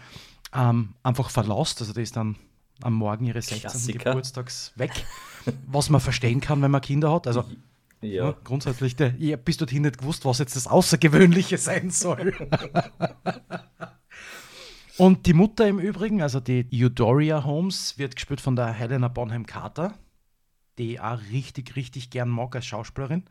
ähm, 0.54 0.94
einfach 1.02 1.30
verlässt. 1.30 1.80
Also 1.80 1.92
die 1.92 2.02
ist 2.02 2.16
dann 2.16 2.36
am 2.82 2.94
Morgen 2.94 3.26
ihres 3.26 3.46
16. 3.46 3.70
Klassiker. 3.70 4.10
Geburtstags 4.10 4.72
weg, 4.76 5.06
was 5.66 5.90
man 5.90 6.00
verstehen 6.00 6.40
kann, 6.40 6.62
wenn 6.62 6.70
man 6.70 6.80
Kinder 6.80 7.12
hat. 7.12 7.26
Also 7.26 7.44
ja. 8.00 8.26
ja 8.26 8.34
grundsätzlich, 8.42 8.96
der, 8.96 9.14
ich 9.20 9.36
bis 9.36 9.58
dorthin 9.58 9.82
nicht 9.82 9.98
gewusst, 9.98 10.24
was 10.24 10.38
jetzt 10.38 10.56
das 10.56 10.66
Außergewöhnliche 10.66 11.58
sein 11.58 11.90
soll. 11.90 12.34
Und 14.98 15.26
die 15.26 15.32
Mutter 15.32 15.66
im 15.66 15.78
Übrigen, 15.78 16.22
also 16.22 16.40
die 16.40 16.66
Eudora 16.72 17.44
Holmes, 17.44 17.98
wird 17.98 18.16
gespielt 18.16 18.40
von 18.40 18.56
der 18.56 18.72
Helena 18.72 19.08
Bonham 19.08 19.46
Carter, 19.46 19.94
die 20.78 20.92
ich 20.92 21.00
auch 21.00 21.20
richtig, 21.30 21.76
richtig 21.76 22.10
gern 22.10 22.28
mag 22.28 22.54
als 22.54 22.66
Schauspielerin. 22.66 23.24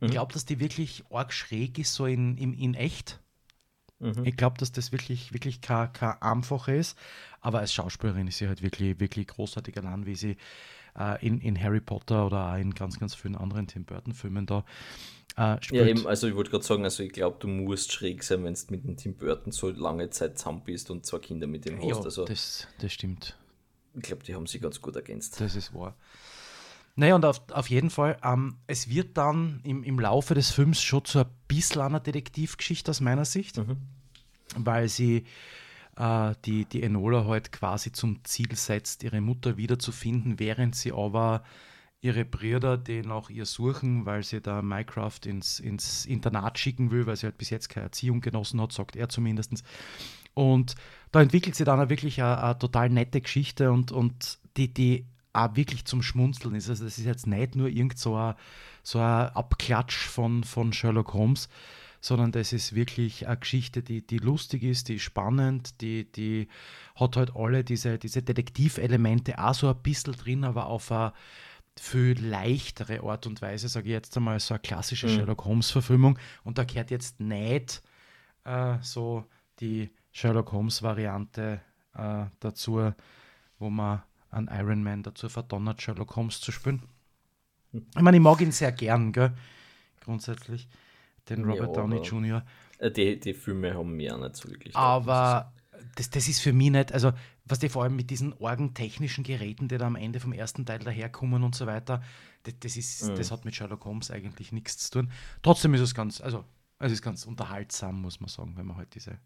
Mhm. 0.00 0.06
Ich 0.06 0.12
glaube, 0.12 0.32
dass 0.32 0.44
die 0.44 0.60
wirklich 0.60 1.04
arg 1.10 1.32
schräg 1.32 1.78
ist, 1.78 1.94
so 1.94 2.06
in, 2.06 2.36
in, 2.36 2.52
in 2.52 2.74
echt. 2.74 3.20
Mhm. 3.98 4.24
Ich 4.24 4.36
glaube, 4.36 4.58
dass 4.58 4.72
das 4.72 4.92
wirklich, 4.92 5.32
wirklich 5.32 5.60
kein, 5.60 5.92
kein 5.92 6.20
einfache 6.20 6.74
ist. 6.74 6.98
Aber 7.40 7.60
als 7.60 7.72
Schauspielerin 7.72 8.26
ist 8.26 8.38
sie 8.38 8.48
halt 8.48 8.62
wirklich, 8.62 9.00
wirklich 9.00 9.28
großartig 9.28 9.76
allein, 9.78 10.06
wie 10.06 10.16
sie 10.16 10.36
äh, 10.98 11.24
in, 11.26 11.40
in 11.40 11.60
Harry 11.60 11.80
Potter 11.80 12.26
oder 12.26 12.52
auch 12.52 12.56
in 12.56 12.74
ganz, 12.74 12.98
ganz 12.98 13.14
vielen 13.14 13.36
anderen 13.36 13.66
Tim 13.66 13.84
Burton-Filmen 13.84 14.46
da 14.46 14.64
äh, 15.36 15.56
ja, 15.70 15.86
eben, 15.86 16.06
also 16.06 16.28
ich 16.28 16.34
wollte 16.34 16.50
gerade 16.50 16.64
sagen, 16.64 16.84
also 16.84 17.02
ich 17.02 17.12
glaube, 17.12 17.38
du 17.40 17.48
musst 17.48 17.92
schräg 17.92 18.22
sein, 18.22 18.44
wenn 18.44 18.54
du 18.54 18.60
mit 18.68 18.84
dem 18.84 18.96
Tim 18.96 19.14
Burton 19.14 19.50
so 19.50 19.70
lange 19.70 20.10
Zeit 20.10 20.38
zusammen 20.38 20.62
bist 20.64 20.90
und 20.90 21.06
zwei 21.06 21.18
Kinder 21.18 21.46
mit 21.46 21.64
ihm 21.64 21.78
hast. 21.78 21.88
Ja, 21.88 21.96
also, 21.96 22.24
das, 22.26 22.66
das 22.78 22.92
stimmt. 22.92 23.36
ich 23.94 24.02
glaube, 24.02 24.24
die 24.24 24.34
haben 24.34 24.46
sie 24.46 24.60
ganz 24.60 24.80
gut 24.80 24.94
ergänzt. 24.94 25.40
Das 25.40 25.56
ist 25.56 25.72
wahr. 25.72 25.96
Naja, 26.96 27.14
und 27.14 27.24
auf, 27.24 27.40
auf 27.50 27.70
jeden 27.70 27.88
Fall, 27.88 28.18
ähm, 28.22 28.56
es 28.66 28.90
wird 28.90 29.16
dann 29.16 29.60
im, 29.64 29.82
im 29.82 29.98
Laufe 29.98 30.34
des 30.34 30.50
Films 30.50 30.82
schon 30.82 31.04
zu 31.06 31.20
ein 31.20 31.26
bisschen 31.48 31.80
einer 31.80 32.00
Detektivgeschichte 32.00 32.90
aus 32.90 33.00
meiner 33.00 33.24
Sicht, 33.24 33.56
mhm. 33.56 33.78
weil 34.56 34.88
sie 34.88 35.24
äh, 35.96 36.34
die, 36.44 36.64
die 36.64 36.82
Enola 36.82 37.26
halt 37.26 37.52
quasi 37.52 37.92
zum 37.92 38.24
Ziel 38.24 38.54
setzt, 38.54 39.02
ihre 39.02 39.20
Mutter 39.20 39.56
wiederzufinden, 39.56 40.38
während 40.38 40.74
sie 40.74 40.92
aber 40.92 41.42
ihre 42.00 42.24
Brüder, 42.24 42.76
die 42.76 43.02
nach 43.02 43.30
ihr 43.30 43.46
suchen, 43.46 44.06
weil 44.06 44.24
sie 44.24 44.40
da 44.40 44.60
Minecraft 44.60 45.20
ins, 45.24 45.60
ins 45.60 46.04
Internat 46.04 46.58
schicken 46.58 46.90
will, 46.90 47.06
weil 47.06 47.16
sie 47.16 47.26
halt 47.26 47.38
bis 47.38 47.50
jetzt 47.50 47.68
keine 47.68 47.86
Erziehung 47.86 48.20
genossen 48.20 48.60
hat, 48.60 48.72
sagt 48.72 48.96
er 48.96 49.08
zumindest. 49.08 49.62
Und 50.34 50.74
da 51.12 51.22
entwickelt 51.22 51.54
sie 51.54 51.64
dann 51.64 51.80
auch 51.80 51.88
wirklich 51.88 52.20
eine, 52.20 52.42
eine 52.42 52.58
total 52.58 52.90
nette 52.90 53.20
Geschichte 53.20 53.70
und, 53.70 53.92
und 53.92 54.38
die, 54.56 54.72
die 54.72 55.06
auch 55.32 55.54
wirklich 55.54 55.84
zum 55.84 56.02
Schmunzeln 56.02 56.54
ist. 56.56 56.68
Also 56.68 56.84
das 56.84 56.98
ist 56.98 57.04
jetzt 57.04 57.26
nicht 57.26 57.54
nur 57.54 57.68
irgend 57.68 57.98
so 57.98 58.16
ein, 58.16 58.34
so 58.82 58.98
ein 58.98 59.28
Abklatsch 59.28 60.06
von, 60.06 60.42
von 60.42 60.72
Sherlock 60.72 61.14
Holmes, 61.14 61.48
sondern 62.02 62.32
das 62.32 62.52
ist 62.52 62.74
wirklich 62.74 63.26
eine 63.28 63.38
Geschichte, 63.38 63.82
die, 63.82 64.06
die 64.06 64.18
lustig 64.18 64.64
ist, 64.64 64.88
die 64.88 64.98
spannend, 64.98 65.80
die, 65.80 66.10
die 66.10 66.48
hat 66.96 67.16
halt 67.16 67.34
alle 67.34 67.64
diese, 67.64 67.98
diese 67.98 68.22
Detektivelemente 68.22 69.38
auch 69.38 69.54
so 69.54 69.70
ein 69.70 69.82
bisschen 69.82 70.12
drin, 70.14 70.44
aber 70.44 70.66
auf 70.66 70.90
eine 70.92 71.12
viel 71.78 72.18
leichtere 72.20 73.02
Art 73.02 73.26
und 73.26 73.40
Weise, 73.40 73.68
sage 73.68 73.86
ich 73.86 73.92
jetzt 73.92 74.16
einmal, 74.16 74.40
so 74.40 74.54
eine 74.54 74.60
klassische 74.60 75.06
mhm. 75.06 75.14
Sherlock 75.14 75.44
Holmes-Verfilmung. 75.44 76.18
Und 76.44 76.58
da 76.58 76.64
gehört 76.64 76.90
jetzt 76.90 77.20
nicht 77.20 77.82
äh, 78.44 78.76
so 78.82 79.24
die 79.60 79.88
Sherlock 80.10 80.52
Holmes-Variante 80.52 81.60
äh, 81.94 82.24
dazu, 82.40 82.92
wo 83.58 83.70
man 83.70 84.02
an 84.30 84.50
Iron 84.52 84.82
Man 84.82 85.04
dazu 85.04 85.28
verdonnert, 85.28 85.80
Sherlock 85.80 86.16
Holmes 86.16 86.40
zu 86.40 86.50
spielen. 86.50 86.82
Ich 87.72 88.02
meine, 88.02 88.16
ich 88.16 88.22
mag 88.22 88.40
ihn 88.40 88.52
sehr 88.52 88.72
gern, 88.72 89.12
gell? 89.12 89.32
grundsätzlich, 90.00 90.68
den 91.28 91.44
Robert 91.44 91.76
ja, 91.76 91.82
Downey 91.82 92.00
Jr. 92.00 92.44
Äh, 92.78 92.90
die, 92.90 93.18
die 93.18 93.34
Filme 93.34 93.74
haben 93.74 93.96
mir 93.96 94.14
auch 94.14 94.20
nicht 94.20 94.36
so 94.36 94.48
wirklich. 94.48 94.74
Aber 94.74 95.52
das, 95.96 96.10
das 96.10 96.28
ist 96.28 96.40
für 96.40 96.52
mich 96.52 96.70
nicht, 96.70 96.92
also 96.92 97.12
was 97.44 97.58
die 97.58 97.68
vor 97.68 97.82
allem 97.82 97.96
mit 97.96 98.10
diesen 98.10 98.32
orgentechnischen 98.34 99.24
Geräten, 99.24 99.68
die 99.68 99.78
da 99.78 99.86
am 99.86 99.96
Ende 99.96 100.20
vom 100.20 100.32
ersten 100.32 100.64
Teil 100.64 100.78
daherkommen 100.78 101.42
und 101.42 101.54
so 101.54 101.66
weiter, 101.66 102.02
das, 102.44 102.54
das 102.60 102.76
ist, 102.76 103.08
mhm. 103.08 103.16
das 103.16 103.30
hat 103.30 103.44
mit 103.44 103.54
Sherlock 103.54 103.84
Holmes 103.84 104.10
eigentlich 104.10 104.52
nichts 104.52 104.78
zu 104.78 105.00
tun. 105.00 105.12
Trotzdem 105.42 105.74
ist 105.74 105.80
es 105.80 105.94
ganz, 105.94 106.20
also 106.20 106.44
es 106.78 106.92
ist 106.92 107.02
ganz 107.02 107.24
unterhaltsam, 107.24 108.00
muss 108.00 108.20
man 108.20 108.28
sagen, 108.28 108.54
wenn 108.56 108.66
man 108.66 108.76
halt 108.76 108.94
diese 108.94 109.18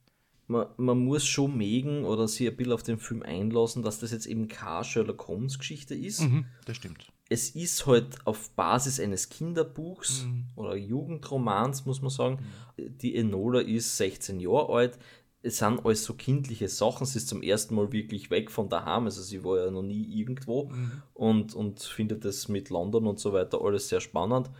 man, 0.48 0.66
man 0.76 1.04
muss 1.04 1.26
schon 1.26 1.56
mögen 1.56 2.04
oder 2.04 2.28
sich 2.28 2.46
ein 2.46 2.56
bisschen 2.56 2.72
auf 2.72 2.82
den 2.82 2.98
Film 2.98 3.22
einlassen, 3.22 3.82
dass 3.82 3.98
das 3.98 4.12
jetzt 4.12 4.26
eben 4.26 4.46
keine 4.48 4.84
Sherlock 4.84 5.26
Holmes 5.26 5.58
Geschichte 5.58 5.94
ist. 5.94 6.20
Mhm, 6.20 6.46
das 6.64 6.76
stimmt. 6.76 7.12
Es 7.28 7.50
ist 7.50 7.86
halt 7.86 8.18
auf 8.24 8.50
Basis 8.50 9.00
eines 9.00 9.28
Kinderbuchs 9.28 10.24
mhm. 10.24 10.46
oder 10.54 10.76
Jugendromans, 10.76 11.84
muss 11.84 12.00
man 12.00 12.10
sagen. 12.10 12.38
Mhm. 12.76 12.98
Die 12.98 13.16
Enola 13.16 13.60
ist 13.60 13.96
16 13.96 14.38
Jahre 14.40 14.72
alt. 14.72 14.98
Es 15.42 15.58
sind 15.58 15.84
alles 15.84 16.04
so 16.04 16.14
kindliche 16.14 16.68
Sachen. 16.68 17.06
Sie 17.06 17.18
ist 17.18 17.28
zum 17.28 17.42
ersten 17.42 17.74
Mal 17.74 17.92
wirklich 17.92 18.30
weg 18.30 18.50
von 18.50 18.68
daheim. 18.68 19.04
Also 19.04 19.22
sie 19.22 19.44
war 19.44 19.58
ja 19.58 19.70
noch 19.70 19.82
nie 19.82 20.04
irgendwo 20.20 20.68
mhm. 20.68 21.02
und, 21.14 21.54
und 21.54 21.80
findet 21.80 22.24
das 22.24 22.48
mit 22.48 22.70
London 22.70 23.06
und 23.06 23.18
so 23.18 23.32
weiter 23.32 23.60
alles 23.60 23.88
sehr 23.88 24.00
spannend. 24.00 24.50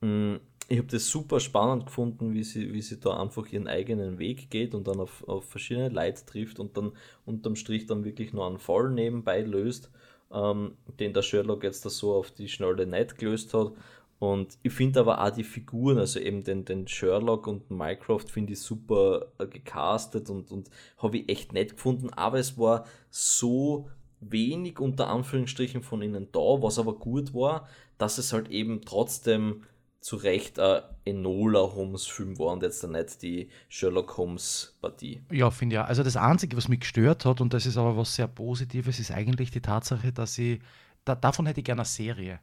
Mhm 0.00 0.40
ich 0.70 0.78
habe 0.78 0.86
das 0.86 1.10
super 1.10 1.40
spannend 1.40 1.86
gefunden, 1.86 2.32
wie 2.32 2.44
sie, 2.44 2.72
wie 2.72 2.80
sie 2.80 3.00
da 3.00 3.20
einfach 3.20 3.44
ihren 3.48 3.66
eigenen 3.66 4.20
Weg 4.20 4.50
geht 4.50 4.72
und 4.72 4.86
dann 4.86 5.00
auf, 5.00 5.26
auf 5.26 5.44
verschiedene 5.44 5.88
Leute 5.88 6.24
trifft 6.24 6.60
und 6.60 6.76
dann 6.76 6.92
unterm 7.26 7.56
Strich 7.56 7.86
dann 7.86 8.04
wirklich 8.04 8.32
nur 8.32 8.46
einen 8.46 8.60
Fall 8.60 8.88
nebenbei 8.90 9.42
löst, 9.42 9.90
ähm, 10.32 10.76
den 10.98 11.12
der 11.12 11.22
Sherlock 11.22 11.64
jetzt 11.64 11.84
da 11.84 11.90
so 11.90 12.14
auf 12.14 12.30
die 12.30 12.48
Schnelle 12.48 12.86
nicht 12.86 13.18
gelöst 13.18 13.54
hat. 13.54 13.72
Und 14.18 14.58
ich 14.62 14.72
finde 14.72 15.00
aber 15.00 15.24
auch 15.24 15.30
die 15.30 15.44
Figuren, 15.44 15.98
also 15.98 16.20
eben 16.20 16.44
den, 16.44 16.66
den 16.66 16.86
Sherlock 16.86 17.46
und 17.46 17.70
Mycroft, 17.70 18.30
finde 18.30 18.52
ich 18.52 18.60
super 18.60 19.26
äh, 19.38 19.46
gecastet 19.46 20.28
und, 20.28 20.50
und 20.50 20.70
habe 20.98 21.18
ich 21.18 21.28
echt 21.30 21.54
nett 21.54 21.72
gefunden. 21.72 22.10
Aber 22.10 22.38
es 22.38 22.58
war 22.58 22.84
so 23.08 23.88
wenig 24.20 24.78
unter 24.78 25.08
Anführungsstrichen 25.08 25.82
von 25.82 26.02
ihnen 26.02 26.28
da, 26.32 26.38
was 26.38 26.78
aber 26.78 26.94
gut 26.94 27.32
war, 27.32 27.66
dass 27.96 28.18
es 28.18 28.34
halt 28.34 28.50
eben 28.50 28.82
trotzdem 28.82 29.62
zu 30.00 30.16
Recht 30.16 30.58
ein 30.58 30.82
Enola 31.04 31.60
Holmes 31.60 32.06
Film 32.06 32.38
war 32.38 32.52
und 32.52 32.62
jetzt 32.62 32.82
nicht 32.86 33.22
die 33.22 33.48
Sherlock 33.68 34.16
Holmes 34.16 34.76
Partie. 34.80 35.22
Ja, 35.30 35.50
finde 35.50 35.76
ja. 35.76 35.84
Also 35.84 36.02
das 36.02 36.16
Einzige, 36.16 36.56
was 36.56 36.68
mich 36.68 36.80
gestört 36.80 37.24
hat, 37.24 37.40
und 37.40 37.52
das 37.52 37.66
ist 37.66 37.76
aber 37.76 37.96
was 37.96 38.14
sehr 38.14 38.28
Positives, 38.28 38.98
ist 38.98 39.10
eigentlich 39.10 39.50
die 39.50 39.60
Tatsache, 39.60 40.12
dass 40.12 40.38
ich, 40.38 40.60
da, 41.04 41.14
davon 41.14 41.46
hätte 41.46 41.60
ich 41.60 41.64
gerne 41.64 41.82
eine 41.82 41.86
Serie. 41.86 42.40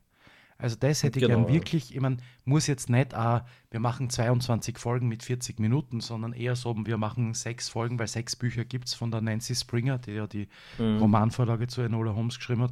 Also 0.59 0.75
das 0.79 1.03
hätte 1.03 1.19
genau. 1.19 1.39
ich 1.39 1.45
gern 1.45 1.53
wirklich, 1.53 1.95
ich 1.95 2.01
meine, 2.01 2.17
muss 2.45 2.65
jetzt 2.67 2.89
nicht, 2.89 3.13
auch, 3.15 3.41
wir 3.69 3.79
machen 3.79 4.09
22 4.09 4.77
Folgen 4.77 5.07
mit 5.07 5.21
40 5.23 5.59
Minuten, 5.59 5.99
sondern 5.99 6.33
eher 6.33 6.55
so, 6.55 6.75
wir 6.85 6.97
machen 6.97 7.33
sechs 7.33 7.69
Folgen, 7.69 7.99
weil 7.99 8.07
sechs 8.07 8.35
Bücher 8.35 8.65
gibt 8.65 8.87
es 8.87 8.95
von 8.95 9.11
der 9.11 9.21
Nancy 9.21 9.55
Springer, 9.55 9.99
die 9.99 10.13
ja 10.13 10.25
die 10.25 10.47
mhm. 10.79 10.97
Romanvorlage 10.97 11.67
zu 11.67 11.81
Enola 11.81 12.15
Holmes 12.15 12.37
geschrieben 12.37 12.63
hat. 12.63 12.71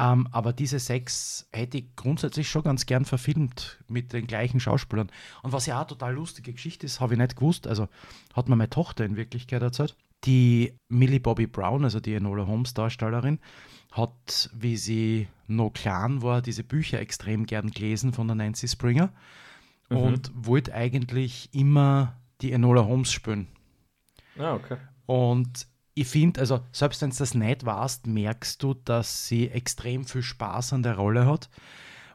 Ähm, 0.00 0.28
aber 0.32 0.54
diese 0.54 0.78
sechs 0.78 1.46
hätte 1.52 1.76
ich 1.76 1.94
grundsätzlich 1.94 2.48
schon 2.48 2.62
ganz 2.62 2.86
gern 2.86 3.04
verfilmt 3.04 3.84
mit 3.86 4.14
den 4.14 4.26
gleichen 4.26 4.58
Schauspielern. 4.58 5.10
Und 5.42 5.52
was 5.52 5.66
ja 5.66 5.82
auch 5.82 5.86
total 5.86 6.14
lustige 6.14 6.54
Geschichte 6.54 6.86
ist, 6.86 7.00
habe 7.00 7.14
ich 7.14 7.18
nicht 7.18 7.36
gewusst. 7.36 7.66
Also 7.66 7.86
hat 8.32 8.48
mir 8.48 8.56
meine 8.56 8.70
Tochter 8.70 9.04
in 9.04 9.16
Wirklichkeit 9.16 9.60
erzählt. 9.60 9.94
Die 10.24 10.72
Millie 10.88 11.20
Bobby 11.20 11.46
Brown, 11.46 11.84
also 11.84 12.00
die 12.00 12.14
Enola 12.14 12.46
Holmes 12.46 12.72
Darstellerin, 12.72 13.40
hat, 13.92 14.48
wie 14.54 14.78
sie 14.78 15.28
noch 15.46 15.70
klein 15.70 16.22
war, 16.22 16.40
diese 16.40 16.64
Bücher 16.64 16.98
extrem 16.98 17.44
gern 17.44 17.70
gelesen 17.70 18.14
von 18.14 18.26
der 18.26 18.36
Nancy 18.36 18.68
Springer 18.68 19.12
mhm. 19.90 19.96
und 19.96 20.32
wollte 20.34 20.72
eigentlich 20.72 21.50
immer 21.52 22.16
die 22.40 22.52
Enola 22.52 22.86
Holmes 22.86 23.12
spielen. 23.12 23.48
Ah, 24.38 24.54
okay. 24.54 24.78
Und 25.04 25.66
ich 25.94 26.06
finde, 26.06 26.40
also 26.40 26.60
selbst 26.72 27.02
wenn 27.02 27.10
du 27.10 27.16
das 27.16 27.34
nicht 27.34 27.66
warst, 27.66 28.06
merkst 28.06 28.62
du, 28.62 28.74
dass 28.74 29.26
sie 29.26 29.48
extrem 29.48 30.04
viel 30.04 30.22
Spaß 30.22 30.72
an 30.72 30.82
der 30.82 30.96
Rolle 30.96 31.26
hat. 31.26 31.50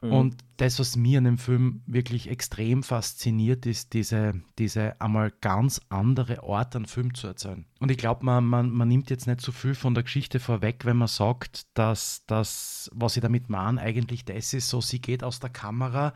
Mhm. 0.02 0.12
Und 0.12 0.36
das, 0.56 0.78
was 0.78 0.96
mir 0.96 1.18
an 1.18 1.24
dem 1.24 1.38
Film 1.38 1.82
wirklich 1.86 2.28
extrem 2.30 2.82
fasziniert, 2.82 3.66
ist 3.66 3.92
diese, 3.92 4.40
diese 4.58 5.00
einmal 5.00 5.32
ganz 5.40 5.80
andere 5.88 6.42
Art, 6.42 6.76
einen 6.76 6.86
Film 6.86 7.14
zu 7.14 7.26
erzählen. 7.26 7.66
Und 7.78 7.90
ich 7.90 7.98
glaube, 7.98 8.24
man, 8.24 8.44
man, 8.44 8.70
man 8.70 8.88
nimmt 8.88 9.10
jetzt 9.10 9.26
nicht 9.26 9.40
so 9.40 9.52
viel 9.52 9.74
von 9.74 9.94
der 9.94 10.02
Geschichte 10.04 10.40
vorweg, 10.40 10.84
wenn 10.84 10.96
man 10.96 11.08
sagt, 11.08 11.66
dass 11.74 12.24
das, 12.26 12.90
was 12.94 13.14
sie 13.14 13.20
damit 13.20 13.50
machen, 13.50 13.78
eigentlich 13.78 14.24
das 14.24 14.54
ist, 14.54 14.68
so 14.68 14.80
sie 14.80 15.00
geht 15.00 15.22
aus 15.22 15.40
der 15.40 15.50
Kamera 15.50 16.14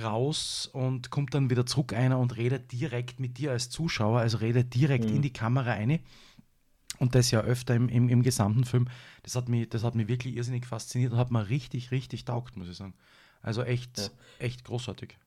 raus 0.00 0.70
und 0.72 1.10
kommt 1.10 1.34
dann 1.34 1.50
wieder 1.50 1.66
zurück 1.66 1.92
einer 1.92 2.18
und 2.18 2.36
redet 2.36 2.70
direkt 2.70 3.18
mit 3.18 3.38
dir 3.38 3.50
als 3.50 3.70
Zuschauer, 3.70 4.20
also 4.20 4.38
redet 4.38 4.74
direkt 4.74 5.08
mhm. 5.08 5.16
in 5.16 5.22
die 5.22 5.32
Kamera 5.32 5.72
eine 5.72 6.00
und 7.00 7.14
das 7.14 7.32
ja 7.32 7.40
öfter 7.40 7.74
im, 7.74 7.88
im, 7.88 8.08
im, 8.08 8.22
gesamten 8.22 8.64
Film. 8.64 8.88
Das 9.24 9.34
hat, 9.34 9.48
mich, 9.48 9.68
das 9.68 9.82
hat 9.82 9.96
mich 9.96 10.06
wirklich 10.06 10.36
irrsinnig 10.36 10.66
fasziniert 10.66 11.12
und 11.12 11.18
hat 11.18 11.32
mir 11.32 11.48
richtig, 11.48 11.90
richtig 11.90 12.24
taugt, 12.24 12.56
muss 12.56 12.68
ich 12.68 12.76
sagen. 12.76 12.94
Also 13.42 13.62
echt, 13.62 13.98
ja. 13.98 14.08
echt 14.38 14.64
großartig. 14.64 15.18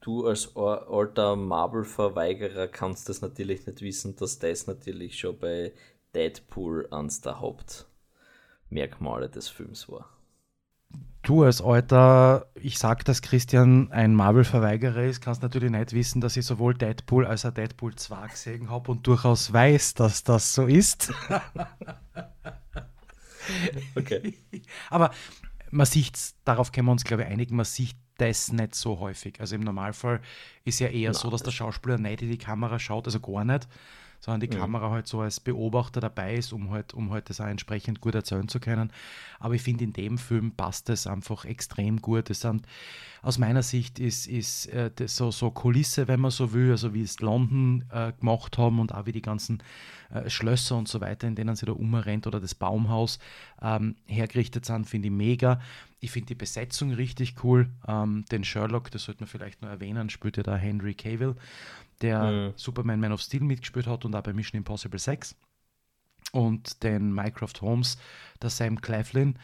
Du 0.00 0.26
als 0.26 0.56
alter 0.56 1.36
Marvel-Verweigerer 1.36 2.66
kannst 2.66 3.08
das 3.08 3.22
natürlich 3.22 3.66
nicht 3.66 3.80
wissen, 3.80 4.16
dass 4.16 4.40
das 4.40 4.66
natürlich 4.66 5.16
schon 5.16 5.38
bei 5.38 5.72
Deadpool 6.12 6.88
eines 6.90 7.20
der 7.20 7.38
Hauptmerkmale 7.38 9.30
des 9.30 9.48
Films 9.48 9.88
war. 9.88 10.10
Du 11.22 11.44
als 11.44 11.62
alter, 11.62 12.46
ich 12.54 12.78
sag, 12.78 13.04
dass 13.04 13.22
Christian 13.22 13.92
ein 13.92 14.14
Marvel-Verweigerer 14.14 15.04
ist, 15.04 15.20
kannst 15.20 15.42
natürlich 15.42 15.70
nicht 15.70 15.92
wissen, 15.92 16.20
dass 16.20 16.36
ich 16.36 16.44
sowohl 16.44 16.74
Deadpool 16.74 17.26
als 17.26 17.46
auch 17.46 17.52
Deadpool 17.52 17.94
2 17.94 18.26
gesehen 18.26 18.70
habe 18.70 18.90
und 18.90 19.06
durchaus 19.06 19.52
weiß, 19.52 19.94
dass 19.94 20.24
das 20.24 20.52
so 20.52 20.66
ist. 20.66 21.12
okay. 23.94 24.34
Aber 24.90 25.12
man 25.70 25.86
sieht, 25.86 26.18
darauf 26.44 26.72
können 26.72 26.88
wir 26.88 26.92
uns, 26.92 27.04
glaube 27.04 27.22
ich, 27.22 27.28
einigen, 27.28 27.54
man 27.54 27.66
sieht 27.66 27.96
das 28.18 28.52
nicht 28.52 28.74
so 28.74 28.98
häufig. 29.00 29.40
Also 29.40 29.54
im 29.54 29.62
Normalfall 29.62 30.20
ist 30.64 30.80
ja 30.80 30.88
eher 30.88 31.10
Na, 31.10 31.18
so, 31.18 31.30
dass 31.30 31.42
der 31.42 31.50
Schauspieler 31.50 31.98
nicht 31.98 32.22
in 32.22 32.30
die 32.30 32.38
Kamera 32.38 32.78
schaut, 32.78 33.06
also 33.06 33.20
gar 33.20 33.44
nicht, 33.44 33.68
sondern 34.22 34.40
die 34.48 34.56
mhm. 34.56 34.60
Kamera 34.60 34.90
halt 34.90 35.08
so 35.08 35.20
als 35.20 35.40
Beobachter 35.40 36.00
dabei 36.00 36.36
ist, 36.36 36.52
um 36.52 36.70
halt, 36.70 36.94
um 36.94 37.10
halt 37.10 37.28
das 37.28 37.40
auch 37.40 37.46
entsprechend 37.46 38.00
gut 38.00 38.14
erzählen 38.14 38.46
zu 38.46 38.60
können. 38.60 38.92
Aber 39.40 39.54
ich 39.54 39.62
finde, 39.62 39.82
in 39.82 39.92
dem 39.92 40.16
Film 40.16 40.52
passt 40.52 40.88
es 40.90 41.08
einfach 41.08 41.44
extrem 41.44 42.00
gut. 42.00 42.30
Es 42.30 42.40
sind, 42.40 42.64
aus 43.22 43.38
meiner 43.38 43.64
Sicht 43.64 43.98
ist, 43.98 44.28
ist 44.28 44.66
äh, 44.66 44.90
so, 45.06 45.32
so 45.32 45.50
Kulisse, 45.50 46.06
wenn 46.06 46.20
man 46.20 46.30
so 46.30 46.52
will, 46.52 46.70
also 46.70 46.94
wie 46.94 47.02
es 47.02 47.20
London 47.20 47.84
äh, 47.90 48.12
gemacht 48.12 48.58
haben 48.58 48.78
und 48.78 48.94
auch 48.94 49.06
wie 49.06 49.12
die 49.12 49.22
ganzen 49.22 49.60
äh, 50.12 50.30
Schlösser 50.30 50.76
und 50.76 50.86
so 50.86 51.00
weiter, 51.00 51.26
in 51.26 51.34
denen 51.34 51.56
sie 51.56 51.66
da 51.66 51.72
umrennt 51.72 52.28
oder 52.28 52.38
das 52.38 52.54
Baumhaus 52.54 53.18
ähm, 53.60 53.96
hergerichtet 54.06 54.64
sind, 54.66 54.88
finde 54.88 55.08
ich 55.08 55.14
mega. 55.14 55.60
Ich 56.02 56.10
finde 56.10 56.26
die 56.26 56.34
Besetzung 56.34 56.92
richtig 56.92 57.44
cool. 57.44 57.68
Ähm, 57.86 58.24
den 58.32 58.42
Sherlock, 58.42 58.90
das 58.90 59.04
sollte 59.04 59.22
man 59.22 59.28
vielleicht 59.28 59.62
noch 59.62 59.68
erwähnen, 59.68 60.10
spielt 60.10 60.36
ja 60.36 60.42
da 60.42 60.56
Henry 60.56 60.94
Cavill, 60.94 61.36
der 62.00 62.24
mhm. 62.24 62.52
Superman 62.56 62.98
Man 62.98 63.12
of 63.12 63.20
Steel 63.20 63.42
mitgespielt 63.42 63.86
hat 63.86 64.04
und 64.04 64.16
auch 64.16 64.22
bei 64.22 64.32
Mission 64.32 64.58
Impossible 64.58 64.98
6. 64.98 65.36
und 66.32 66.82
den 66.82 67.14
Mycroft 67.14 67.62
Holmes, 67.62 67.98
der 68.42 68.50
Sam 68.50 68.80
Claflin, 68.80 69.38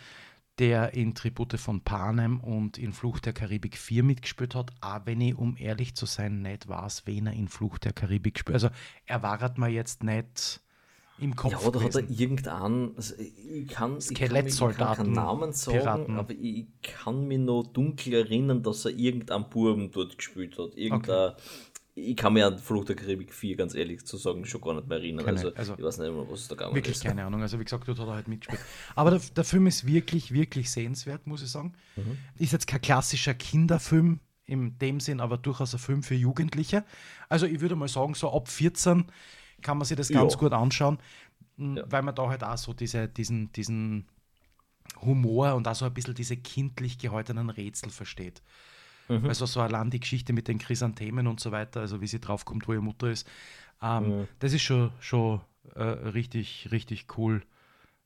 der 0.58 0.94
in 0.94 1.14
Tribute 1.14 1.60
von 1.60 1.80
Panem 1.82 2.40
und 2.40 2.76
in 2.76 2.92
Flucht 2.92 3.26
der 3.26 3.34
Karibik 3.34 3.78
4 3.78 4.02
mitgespielt 4.02 4.56
hat, 4.56 4.72
auch 4.80 5.02
wenn 5.04 5.20
ich, 5.20 5.38
um 5.38 5.56
ehrlich 5.56 5.94
zu 5.94 6.06
sein, 6.06 6.42
nicht 6.42 6.68
weiß, 6.68 7.06
wen 7.06 7.28
er 7.28 7.34
in 7.34 7.46
Flucht 7.46 7.84
der 7.84 7.92
Karibik 7.92 8.34
gespielt 8.34 8.54
Also 8.54 8.70
er 9.06 9.22
war 9.22 9.40
halt 9.40 9.58
mal 9.58 9.70
jetzt 9.70 10.02
nicht 10.02 10.60
im 11.20 11.34
Kopf. 11.36 11.52
Ja, 11.52 11.58
oder 11.60 11.80
gewesen. 11.80 12.02
hat 12.02 12.10
er 12.10 12.20
irgendeinen, 12.20 12.96
also 12.96 13.14
ich 13.16 13.68
kann, 13.68 14.00
Skelettsoldaten, 14.00 15.04
keinen 15.04 15.12
Namen 15.12 15.52
sagen, 15.52 15.78
Piraten. 15.78 16.16
aber 16.16 16.32
ich 16.32 16.66
kann 16.82 17.26
mich 17.26 17.38
noch 17.38 17.64
dunkel 17.64 18.14
erinnern, 18.14 18.62
dass 18.62 18.84
er 18.84 18.92
irgendeinen 18.92 19.48
Buben 19.48 19.90
dort 19.90 20.16
gespielt 20.16 20.58
hat. 20.58 20.76
Irgendein, 20.76 21.32
okay. 21.32 21.42
Ich 22.00 22.16
kann 22.16 22.32
mir 22.32 22.46
an 22.46 22.58
Flucht 22.58 22.90
der 22.90 22.96
Karibik 22.96 23.34
4, 23.34 23.56
ganz 23.56 23.74
ehrlich 23.74 24.06
zu 24.06 24.16
sagen, 24.18 24.44
schon 24.44 24.60
gar 24.60 24.74
nicht 24.74 24.86
mehr 24.86 24.98
erinnern. 24.98 25.26
Also, 25.26 25.52
also, 25.52 25.74
ich 25.76 25.82
weiß 25.82 25.98
nicht 25.98 26.12
mehr, 26.12 26.30
was 26.30 26.46
da 26.46 26.54
gegangen 26.54 26.74
wirklich 26.74 26.94
ist. 26.94 27.02
Wirklich 27.02 27.16
keine 27.16 27.26
Ahnung. 27.26 27.42
Also 27.42 27.58
wie 27.58 27.64
gesagt, 27.64 27.88
dort 27.88 27.98
hat 27.98 28.06
er 28.06 28.14
halt 28.14 28.28
mitgespielt. 28.28 28.60
Aber 28.94 29.10
der, 29.10 29.20
der 29.34 29.42
Film 29.42 29.66
ist 29.66 29.84
wirklich, 29.84 30.32
wirklich 30.32 30.70
sehenswert, 30.70 31.26
muss 31.26 31.42
ich 31.42 31.50
sagen. 31.50 31.74
Mhm. 31.96 32.18
Ist 32.38 32.52
jetzt 32.52 32.68
kein 32.68 32.80
klassischer 32.80 33.34
Kinderfilm, 33.34 34.20
in 34.48 34.78
dem 34.78 34.98
Sinn, 34.98 35.20
aber 35.20 35.36
durchaus 35.36 35.74
ein 35.74 35.78
Film 35.78 36.02
für 36.02 36.14
Jugendliche. 36.14 36.84
Also 37.28 37.46
ich 37.46 37.60
würde 37.60 37.76
mal 37.76 37.88
sagen, 37.88 38.14
so 38.14 38.32
ab 38.32 38.48
14 38.48 39.04
kann 39.62 39.78
man 39.78 39.86
sich 39.86 39.96
das 39.96 40.08
ganz 40.08 40.34
ja. 40.34 40.38
gut 40.38 40.52
anschauen, 40.52 40.98
ja. 41.56 41.84
weil 41.90 42.02
man 42.02 42.14
da 42.14 42.28
halt 42.28 42.44
auch 42.44 42.58
so 42.58 42.72
diese, 42.72 43.08
diesen, 43.08 43.52
diesen 43.52 44.06
Humor 45.02 45.54
und 45.54 45.68
auch 45.68 45.74
so 45.74 45.84
ein 45.84 45.94
bisschen 45.94 46.14
diese 46.14 46.36
kindlich 46.36 46.98
gehaltenen 46.98 47.50
Rätsel 47.50 47.90
versteht. 47.90 48.42
Mhm. 49.08 49.26
Also 49.26 49.46
so 49.46 49.60
allein 49.60 49.90
die 49.90 50.00
Geschichte 50.00 50.32
mit 50.32 50.48
den 50.48 50.58
Chrysanthemen 50.58 51.26
und 51.26 51.40
so 51.40 51.50
weiter, 51.50 51.80
also 51.80 52.00
wie 52.00 52.06
sie 52.06 52.20
draufkommt, 52.20 52.68
wo 52.68 52.72
ihre 52.72 52.82
Mutter 52.82 53.10
ist, 53.10 53.26
ähm, 53.82 54.20
mhm. 54.20 54.28
das 54.38 54.52
ist 54.52 54.62
schon, 54.62 54.92
schon 55.00 55.40
äh, 55.74 55.82
richtig, 55.82 56.68
richtig 56.70 57.06
cool 57.16 57.42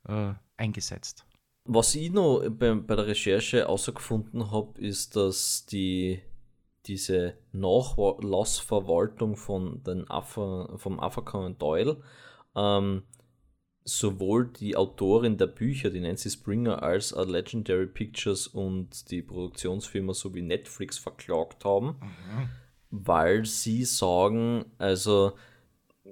äh, 0.08 0.32
eingesetzt. 0.56 1.26
Was 1.64 1.94
ich 1.94 2.10
noch 2.10 2.42
bei, 2.50 2.74
bei 2.74 2.96
der 2.96 3.06
Recherche 3.06 3.58
herausgefunden 3.58 4.50
habe, 4.50 4.80
ist, 4.80 5.14
dass 5.14 5.64
die 5.66 6.20
diese 6.86 7.34
Nachlassverwaltung 7.52 9.36
von 9.36 9.82
den 9.84 10.08
Affe, 10.10 10.74
vom 10.76 11.00
Arthur 11.00 11.24
Conan 11.24 11.58
Doyle 11.58 12.02
ähm, 12.56 13.02
sowohl 13.84 14.48
die 14.48 14.76
Autorin 14.76 15.36
der 15.36 15.48
Bücher, 15.48 15.90
die 15.90 16.00
Nancy 16.00 16.30
Springer, 16.30 16.82
als 16.82 17.12
auch 17.12 17.26
Legendary 17.26 17.86
Pictures 17.86 18.46
und 18.46 19.10
die 19.10 19.22
Produktionsfirma 19.22 20.14
sowie 20.14 20.42
Netflix 20.42 20.98
verklagt 20.98 21.64
haben, 21.64 21.96
mhm. 22.00 22.48
weil 22.90 23.44
sie 23.44 23.84
sagen, 23.84 24.66
also 24.78 25.32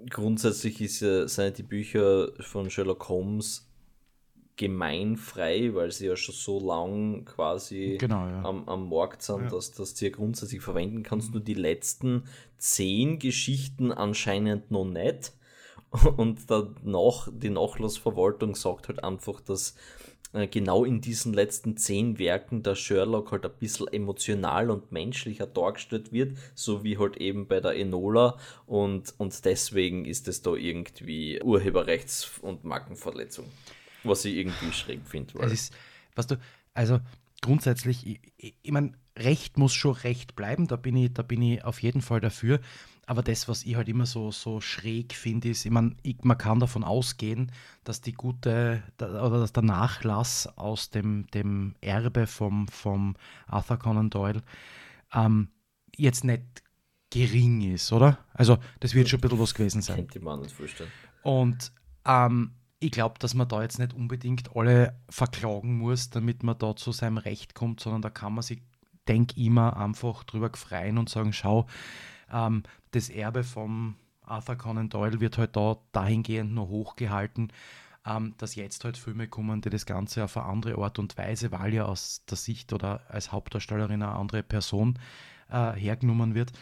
grundsätzlich 0.08 0.80
ist 0.80 1.00
ja, 1.00 1.28
sind 1.28 1.58
die 1.58 1.62
Bücher 1.62 2.32
von 2.40 2.70
Sherlock 2.70 3.08
Holmes 3.08 3.69
gemeinfrei, 4.60 5.70
weil 5.72 5.90
sie 5.90 6.06
ja 6.06 6.16
schon 6.16 6.34
so 6.34 6.60
lang 6.60 7.24
quasi 7.24 7.96
genau, 7.98 8.26
ja. 8.28 8.44
am, 8.44 8.68
am 8.68 8.90
Markt 8.90 9.22
sind, 9.22 9.44
ja. 9.44 9.48
dass, 9.48 9.72
dass 9.72 9.94
du 9.94 10.04
ja 10.04 10.10
grundsätzlich 10.10 10.60
verwenden 10.60 11.02
kannst. 11.02 11.32
Nur 11.32 11.40
die 11.40 11.54
letzten 11.54 12.24
zehn 12.58 13.18
Geschichten 13.18 13.90
anscheinend 13.90 14.70
noch 14.70 14.84
nicht. 14.84 15.32
Und 16.18 16.50
danach, 16.50 17.28
die 17.32 17.48
Nachlassverwaltung 17.48 18.54
sagt 18.54 18.88
halt 18.88 19.02
einfach, 19.02 19.40
dass 19.40 19.76
äh, 20.34 20.46
genau 20.46 20.84
in 20.84 21.00
diesen 21.00 21.32
letzten 21.32 21.78
zehn 21.78 22.18
Werken 22.18 22.62
der 22.62 22.74
Sherlock 22.74 23.32
halt 23.32 23.46
ein 23.46 23.52
bisschen 23.58 23.88
emotional 23.88 24.68
und 24.68 24.92
menschlicher 24.92 25.46
dargestellt 25.46 26.12
wird, 26.12 26.36
so 26.54 26.84
wie 26.84 26.98
halt 26.98 27.16
eben 27.16 27.48
bei 27.48 27.60
der 27.60 27.76
Enola 27.76 28.36
und, 28.66 29.14
und 29.16 29.42
deswegen 29.46 30.04
ist 30.04 30.28
es 30.28 30.42
da 30.42 30.52
irgendwie 30.52 31.42
Urheberrechts- 31.42 32.38
und 32.42 32.62
Markenverletzung. 32.64 33.46
Was 34.04 34.24
ich 34.24 34.36
irgendwie 34.36 34.72
schräg 34.72 35.00
finde. 35.06 35.38
Es 35.40 35.52
ist, 35.52 35.74
was 36.14 36.26
du, 36.26 36.36
also 36.74 37.00
grundsätzlich, 37.42 38.06
ich, 38.06 38.20
ich, 38.36 38.54
ich 38.62 38.72
meine, 38.72 38.92
Recht 39.16 39.58
muss 39.58 39.74
schon 39.74 39.92
Recht 39.92 40.36
bleiben, 40.36 40.66
da 40.66 40.76
bin 40.76 40.96
ich, 40.96 41.12
da 41.12 41.22
bin 41.22 41.42
ich 41.42 41.64
auf 41.64 41.82
jeden 41.82 42.00
Fall 42.00 42.20
dafür. 42.20 42.60
Aber 43.06 43.22
das, 43.22 43.48
was 43.48 43.64
ich 43.64 43.74
halt 43.74 43.88
immer 43.88 44.06
so, 44.06 44.30
so 44.30 44.60
schräg 44.60 45.14
finde, 45.14 45.48
ist, 45.48 45.64
ich 45.64 45.70
meine, 45.72 45.96
man 46.22 46.38
kann 46.38 46.60
davon 46.60 46.84
ausgehen, 46.84 47.50
dass 47.82 48.00
die 48.00 48.12
gute 48.12 48.84
oder 48.98 49.40
dass 49.40 49.52
der 49.52 49.64
Nachlass 49.64 50.46
aus 50.56 50.90
dem, 50.90 51.26
dem 51.34 51.74
Erbe 51.80 52.28
vom, 52.28 52.68
vom 52.68 53.16
Arthur 53.48 53.78
Conan 53.78 54.10
Doyle 54.10 54.42
ähm, 55.12 55.48
jetzt 55.96 56.22
nicht 56.22 56.44
gering 57.10 57.62
ist, 57.74 57.92
oder? 57.92 58.18
Also, 58.32 58.58
das 58.78 58.94
wird 58.94 59.08
schon 59.08 59.18
ein 59.18 59.22
bisschen 59.22 59.40
was 59.40 59.54
gewesen 59.54 59.82
sein. 59.82 59.96
Könnte 59.96 60.20
man 60.20 60.42
nicht 60.42 60.54
vorstellen. 60.54 60.90
Und 61.22 61.72
ähm, 62.06 62.52
ich 62.80 62.90
glaube, 62.90 63.18
dass 63.18 63.34
man 63.34 63.46
da 63.46 63.62
jetzt 63.62 63.78
nicht 63.78 63.92
unbedingt 63.92 64.56
alle 64.56 64.98
verklagen 65.10 65.78
muss, 65.78 66.08
damit 66.08 66.42
man 66.42 66.58
da 66.58 66.74
zu 66.74 66.92
seinem 66.92 67.18
Recht 67.18 67.54
kommt, 67.54 67.80
sondern 67.80 68.00
da 68.02 68.08
kann 68.08 68.34
man 68.34 68.42
sich, 68.42 68.62
denke 69.06 69.34
ich 69.38 69.50
mal, 69.50 69.70
einfach 69.70 70.24
drüber 70.24 70.50
freuen 70.54 70.96
und 70.96 71.10
sagen, 71.10 71.34
schau, 71.34 71.66
ähm, 72.32 72.62
das 72.92 73.10
Erbe 73.10 73.44
vom 73.44 73.96
Arthur 74.22 74.56
Conan 74.56 74.88
Doyle 74.88 75.20
wird 75.20 75.36
halt 75.36 75.56
da 75.56 75.76
dahingehend 75.92 76.54
noch 76.54 76.68
hochgehalten, 76.68 77.52
ähm, 78.06 78.34
dass 78.38 78.54
jetzt 78.54 78.82
halt 78.84 78.96
Filme 78.96 79.28
kommen, 79.28 79.60
die 79.60 79.70
das 79.70 79.84
Ganze 79.84 80.24
auf 80.24 80.38
eine 80.38 80.46
andere 80.46 80.78
Art 80.82 80.98
und 80.98 81.18
Weise, 81.18 81.52
weil 81.52 81.74
ja 81.74 81.84
aus 81.84 82.24
der 82.24 82.38
Sicht 82.38 82.72
oder 82.72 83.02
als 83.08 83.30
Hauptdarstellerin 83.30 84.02
eine 84.02 84.12
andere 84.12 84.42
Person 84.42 84.98
äh, 85.50 85.72
hergenommen 85.72 86.34
wird. 86.34 86.52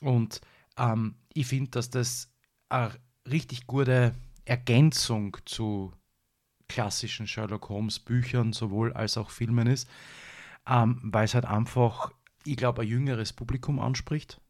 Und 0.00 0.40
ähm, 0.76 1.16
ich 1.32 1.48
finde, 1.48 1.72
dass 1.72 1.90
das 1.90 2.30
eine 2.68 2.92
richtig 3.28 3.66
gute 3.66 4.14
Ergänzung 4.48 5.36
zu 5.44 5.92
klassischen 6.68 7.26
Sherlock 7.26 7.68
Holmes 7.68 7.98
Büchern 7.98 8.52
sowohl 8.52 8.92
als 8.92 9.16
auch 9.16 9.30
Filmen 9.30 9.66
ist, 9.66 9.88
ähm, 10.68 11.00
weil 11.02 11.24
es 11.24 11.34
halt 11.34 11.46
einfach, 11.46 12.12
ich 12.44 12.56
glaube, 12.56 12.82
ein 12.82 12.88
jüngeres 12.88 13.32
Publikum 13.32 13.80
anspricht, 13.80 14.40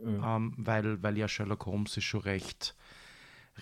mhm. 0.00 0.22
ähm, 0.24 0.54
weil, 0.56 1.02
weil 1.02 1.16
ja 1.16 1.28
Sherlock 1.28 1.66
Holmes 1.66 1.96
ist 1.96 2.04
schon 2.04 2.20
recht 2.20 2.74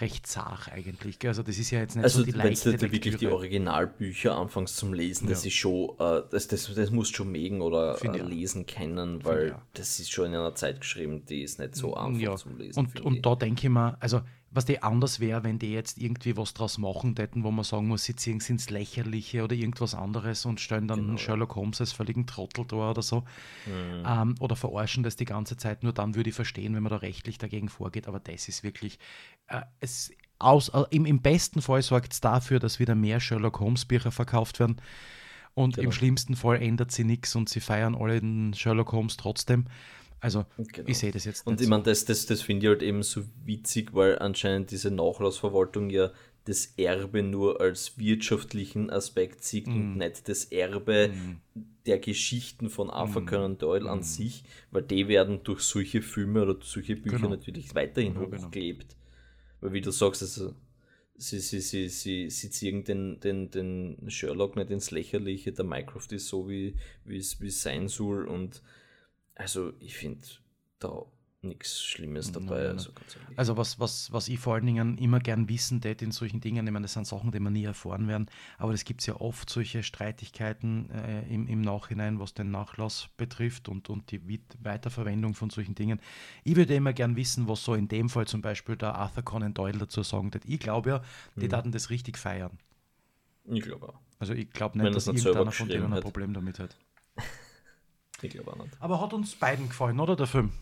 recht 0.01 0.27
zart 0.27 0.73
eigentlich. 0.73 1.19
Also 1.27 1.43
das 1.43 1.59
ist 1.59 1.71
ja 1.71 1.81
jetzt 1.81 1.95
nicht 1.95 2.03
also, 2.03 2.21
so 2.21 2.25
die 2.25 2.33
leichte 2.33 2.77
du 2.77 2.91
wirklich 2.91 3.17
die 3.17 3.29
Originalbücher 3.29 4.37
anfängst 4.37 4.77
zum 4.77 4.93
Lesen, 4.93 5.27
ja. 5.27 5.31
das 5.31 5.47
ist 5.47 5.55
schon, 5.55 5.91
äh, 6.01 6.23
das, 6.31 6.49
das, 6.49 6.73
das 6.75 6.91
musst 6.91 7.13
du 7.13 7.19
schon 7.19 7.33
mögen 7.33 7.61
oder 7.61 7.97
äh, 8.03 8.19
lesen 8.21 8.67
kennen, 8.67 9.25
weil 9.25 9.49
ja. 9.49 9.63
das 9.75 10.01
ist 10.01 10.11
schon 10.11 10.27
in 10.27 10.35
einer 10.35 10.55
Zeit 10.55 10.81
geschrieben, 10.81 11.25
die 11.27 11.43
ist 11.43 11.61
nicht 11.61 11.77
so 11.77 11.95
einfach 11.95 12.21
ja. 12.21 12.37
zum 12.37 12.59
Lesen. 12.59 12.81
Und, 12.81 13.01
und 13.01 13.25
da 13.25 13.37
denke 13.37 13.69
ich 13.69 13.73
mir, 13.73 13.97
also 14.01 14.23
was 14.55 14.65
die 14.65 14.83
anders 14.83 15.19
wäre, 15.19 15.43
wenn 15.43 15.59
die 15.59 15.73
jetzt 15.73 15.99
irgendwie 15.99 16.37
was 16.37 16.55
draus 16.55 16.79
machen 16.79 17.17
täten, 17.17 17.43
wo 17.43 17.51
man 17.51 17.65
sagen 17.65 17.89
muss, 17.89 18.05
sie 18.05 18.15
ziehen 18.15 18.39
es 18.39 18.49
ins 18.49 18.71
Lächerliche 18.71 19.43
oder 19.43 19.57
irgendwas 19.57 19.95
anderes 19.95 20.47
und 20.47 20.61
stellen 20.61 20.87
dann 20.87 21.07
genau. 21.07 21.17
Sherlock 21.19 21.57
Holmes 21.57 21.81
als 21.81 21.93
völligen 21.93 22.27
Trottel 22.27 22.65
da 22.65 22.91
oder 22.91 23.03
so. 23.03 23.25
Mhm. 23.67 24.05
Ähm, 24.07 24.35
oder 24.39 24.55
verarschen 24.55 25.03
das 25.03 25.17
die 25.17 25.25
ganze 25.25 25.57
Zeit. 25.57 25.83
Nur 25.83 25.93
dann 25.93 26.15
würde 26.15 26.31
ich 26.31 26.37
verstehen, 26.37 26.75
wenn 26.75 26.85
man 26.85 26.91
da 26.91 26.99
rechtlich 26.99 27.37
dagegen 27.37 27.69
vorgeht. 27.69 28.07
Aber 28.07 28.21
das 28.21 28.49
ist 28.49 28.63
wirklich, 28.63 29.01
äh, 29.49 29.63
es 29.81 30.13
aus, 30.39 30.69
äh, 30.69 30.85
im, 30.91 31.05
im 31.05 31.21
besten 31.21 31.61
Fall 31.61 31.83
sorgt 31.83 32.13
es 32.13 32.21
dafür, 32.21 32.61
dass 32.61 32.79
wieder 32.79 32.95
mehr 32.95 33.19
Sherlock 33.19 33.59
Holmes 33.59 33.85
Bücher 33.85 34.13
verkauft 34.13 34.61
werden. 34.61 34.77
Und 35.55 35.77
genau. 35.77 35.87
im 35.87 35.93
schlimmsten 35.93 36.37
Fall 36.37 36.63
ändert 36.63 36.93
sie 36.93 37.05
nichts 37.05 37.35
und 37.35 37.49
sie 37.49 37.61
feiern 37.61 37.95
alle 37.95 38.21
den 38.21 38.55
Sherlock 38.55 38.93
Holmes 38.93 39.17
trotzdem. 39.17 39.67
Also 40.25 40.47
genau. 40.57 40.89
ich 40.89 40.97
sehe 40.97 41.13
das 41.13 41.27
jetzt. 41.27 41.47
Und 41.47 41.61
ich 41.61 41.69
meine, 41.69 41.83
das, 41.83 42.07
das, 42.07 42.25
das 42.25 42.41
finde 42.41 42.65
ich 42.65 42.71
halt 42.71 42.83
eben 42.83 43.03
so 43.03 43.25
witzig, 43.45 43.93
weil 43.93 44.19
anscheinend 44.19 44.71
diese 44.71 44.91
Nachlassverwaltung 44.91 45.91
ja 45.91 46.13
das 46.47 46.73
Erbe 46.79 47.23
nur 47.23 47.61
als 47.61 47.99
wirtschaftlichen 47.99 48.89
Aspekt 48.89 49.45
sieht 49.45 49.67
mm. 49.67 49.71
und 49.71 49.93
mhm. 49.93 49.99
nicht 49.99 50.27
das 50.27 50.47
Erbe 50.47 51.09
mm. 51.09 51.61
der 51.85 51.99
Geschichten 51.99 52.71
von 52.71 52.89
Arthur 52.89 53.21
mm. 53.21 53.27
Conan 53.27 53.59
Doyle 53.59 53.91
an 53.91 53.99
mhm. 53.99 54.03
sich, 54.03 54.45
weil 54.71 54.83
die 54.83 55.09
werden 55.09 55.43
durch 55.45 55.61
solche 55.61 56.01
Filme 56.01 56.41
oder 56.43 56.57
solche 56.63 56.97
Bücher 56.97 57.17
genau. 57.17 57.29
natürlich 57.29 57.75
weiterhin 57.75 58.15
ja, 58.15 58.21
hochgelebt. 58.21 58.89
Genau. 58.89 59.01
Weil 59.61 59.73
wie 59.75 59.83
du 59.83 59.91
sagst, 59.91 60.23
also 60.23 60.55
sie, 61.17 61.39
sie, 61.39 61.61
sie, 61.61 61.91
sie, 61.91 62.31
sie 62.31 62.51
ziehen 62.51 62.83
den, 62.85 63.21
den, 63.21 63.51
den 63.51 63.99
Sherlock 64.09 64.57
nicht 64.57 64.71
ins 64.71 64.91
Lächerliche, 64.91 65.53
der 65.53 65.67
Minecraft 65.67 66.13
ist 66.13 66.29
so, 66.29 66.49
wie 66.49 66.75
es 67.11 67.37
sein 67.61 67.89
soll 67.89 68.27
und 68.27 68.63
also 69.35 69.73
ich 69.81 69.97
finde 69.97 70.27
da 70.79 71.05
nichts 71.45 71.83
Schlimmes 71.83 72.33
dabei. 72.33 72.63
Nein, 72.63 72.73
also, 72.73 72.91
also, 73.37 73.57
was, 73.57 73.79
was, 73.79 74.13
was 74.13 74.29
ich 74.29 74.39
vor 74.39 74.55
allen 74.55 74.67
Dingen 74.67 74.99
immer 74.99 75.21
gern 75.21 75.49
wissen 75.49 75.81
tät 75.81 76.03
in 76.03 76.11
solchen 76.11 76.41
Dingen, 76.41 76.67
ich 76.67 76.73
meine, 76.73 76.85
das 76.85 76.95
sind 76.95 77.07
Sachen, 77.07 77.31
die 77.31 77.41
man 77.41 77.53
nie 77.53 77.65
erfahren 77.65 78.09
werden, 78.09 78.31
aber 78.59 78.73
es 78.73 78.85
gibt 78.85 79.07
ja 79.07 79.17
oft 79.21 79.49
solche 79.49 79.83
Streitigkeiten 79.83 80.91
äh, 80.91 81.23
im, 81.33 81.47
im 81.47 81.61
Nachhinein, 81.61 82.19
was 82.19 82.35
den 82.35 82.51
Nachlass 82.51 83.09
betrifft 83.17 83.69
und, 83.69 83.91
und 83.91 84.11
die 84.11 84.41
Weiterverwendung 84.63 85.35
von 85.35 85.51
solchen 85.51 85.75
Dingen. 85.75 86.01
Ich 86.43 86.57
würde 86.57 86.75
immer 86.75 86.93
gern 86.93 87.17
wissen, 87.17 87.49
was 87.49 87.63
so 87.63 87.75
in 87.75 87.89
dem 87.89 88.09
Fall 88.09 88.27
zum 88.27 88.43
Beispiel 88.43 88.77
der 88.77 88.95
Arthur 88.95 89.23
Conan 89.23 89.55
Doyle 89.55 89.79
dazu 89.79 90.03
sagen 90.03 90.33
wird. 90.35 90.45
Ich 90.47 90.61
glaube 90.61 90.91
ja, 90.91 91.03
die 91.37 91.49
mhm. 91.49 91.73
das 91.73 91.91
richtig 91.91 92.19
feiern. 92.19 92.59
Ich 93.45 93.63
glaube 93.63 93.91
auch. 93.91 94.01
Also 94.19 94.33
ich 94.33 94.51
glaube 94.51 94.79
nicht, 94.79 94.87
Wenn 94.87 94.93
dass 94.95 95.07
irgendeiner 95.07 95.53
von 95.53 95.69
denen 95.69 95.93
ein 95.93 96.01
Problem 96.01 96.33
damit 96.33 96.59
hat. 96.59 96.77
Ich 98.23 98.31
glaube 98.31 98.53
auch 98.53 98.57
nicht. 98.57 98.77
Aber 98.81 99.01
hat 99.01 99.13
uns 99.13 99.35
beiden 99.35 99.69
gefallen, 99.69 100.01
oder 100.01 100.17
der 100.17 100.27
Film? 100.27 100.53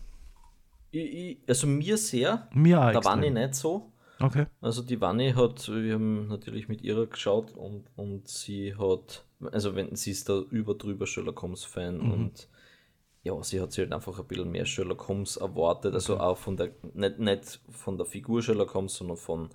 Ich, 0.91 1.13
ich, 1.13 1.37
also 1.47 1.67
mir 1.67 1.97
sehr. 1.97 2.47
Mir 2.53 2.81
auch. 2.81 2.91
Da 2.91 3.03
war 3.03 3.21
ich 3.21 3.31
nicht 3.31 3.55
so. 3.55 3.91
Okay. 4.19 4.45
Also 4.61 4.81
die 4.81 5.01
Wanne 5.01 5.35
hat, 5.35 5.67
wir 5.67 5.95
haben 5.95 6.27
natürlich 6.27 6.67
mit 6.67 6.81
ihrer 6.81 7.07
geschaut 7.07 7.51
und, 7.55 7.85
und 7.95 8.27
sie 8.27 8.75
hat, 8.75 9.25
also 9.51 9.75
wenn 9.75 9.95
sie 9.95 10.11
ist 10.11 10.29
da 10.29 10.39
über 10.49 10.75
drüber 10.75 11.07
Sherlock 11.07 11.41
Holmes 11.41 11.65
Fan 11.65 11.97
mhm. 11.97 12.11
und 12.11 12.47
ja, 13.23 13.41
sie 13.43 13.59
hat 13.59 13.71
sich 13.71 13.83
halt 13.83 13.93
einfach 13.93 14.17
ein 14.19 14.25
bisschen 14.25 14.51
mehr 14.51 14.65
Sherlock 14.65 15.07
Holmes 15.07 15.37
erwartet, 15.37 15.93
also 15.93 16.15
okay. 16.15 16.23
auch 16.23 16.37
von 16.37 16.57
der, 16.57 16.71
nicht, 16.93 17.19
nicht 17.19 17.59
von 17.69 17.97
der 17.97 18.05
Figur 18.05 18.41
Sherlock 18.41 18.73
Holmes, 18.73 18.95
sondern 18.95 19.17
von 19.17 19.49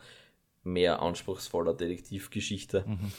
mehr 0.65 1.01
anspruchsvoller 1.01 1.75
Detektivgeschichte. 1.75 2.85
Mhm. 2.87 3.13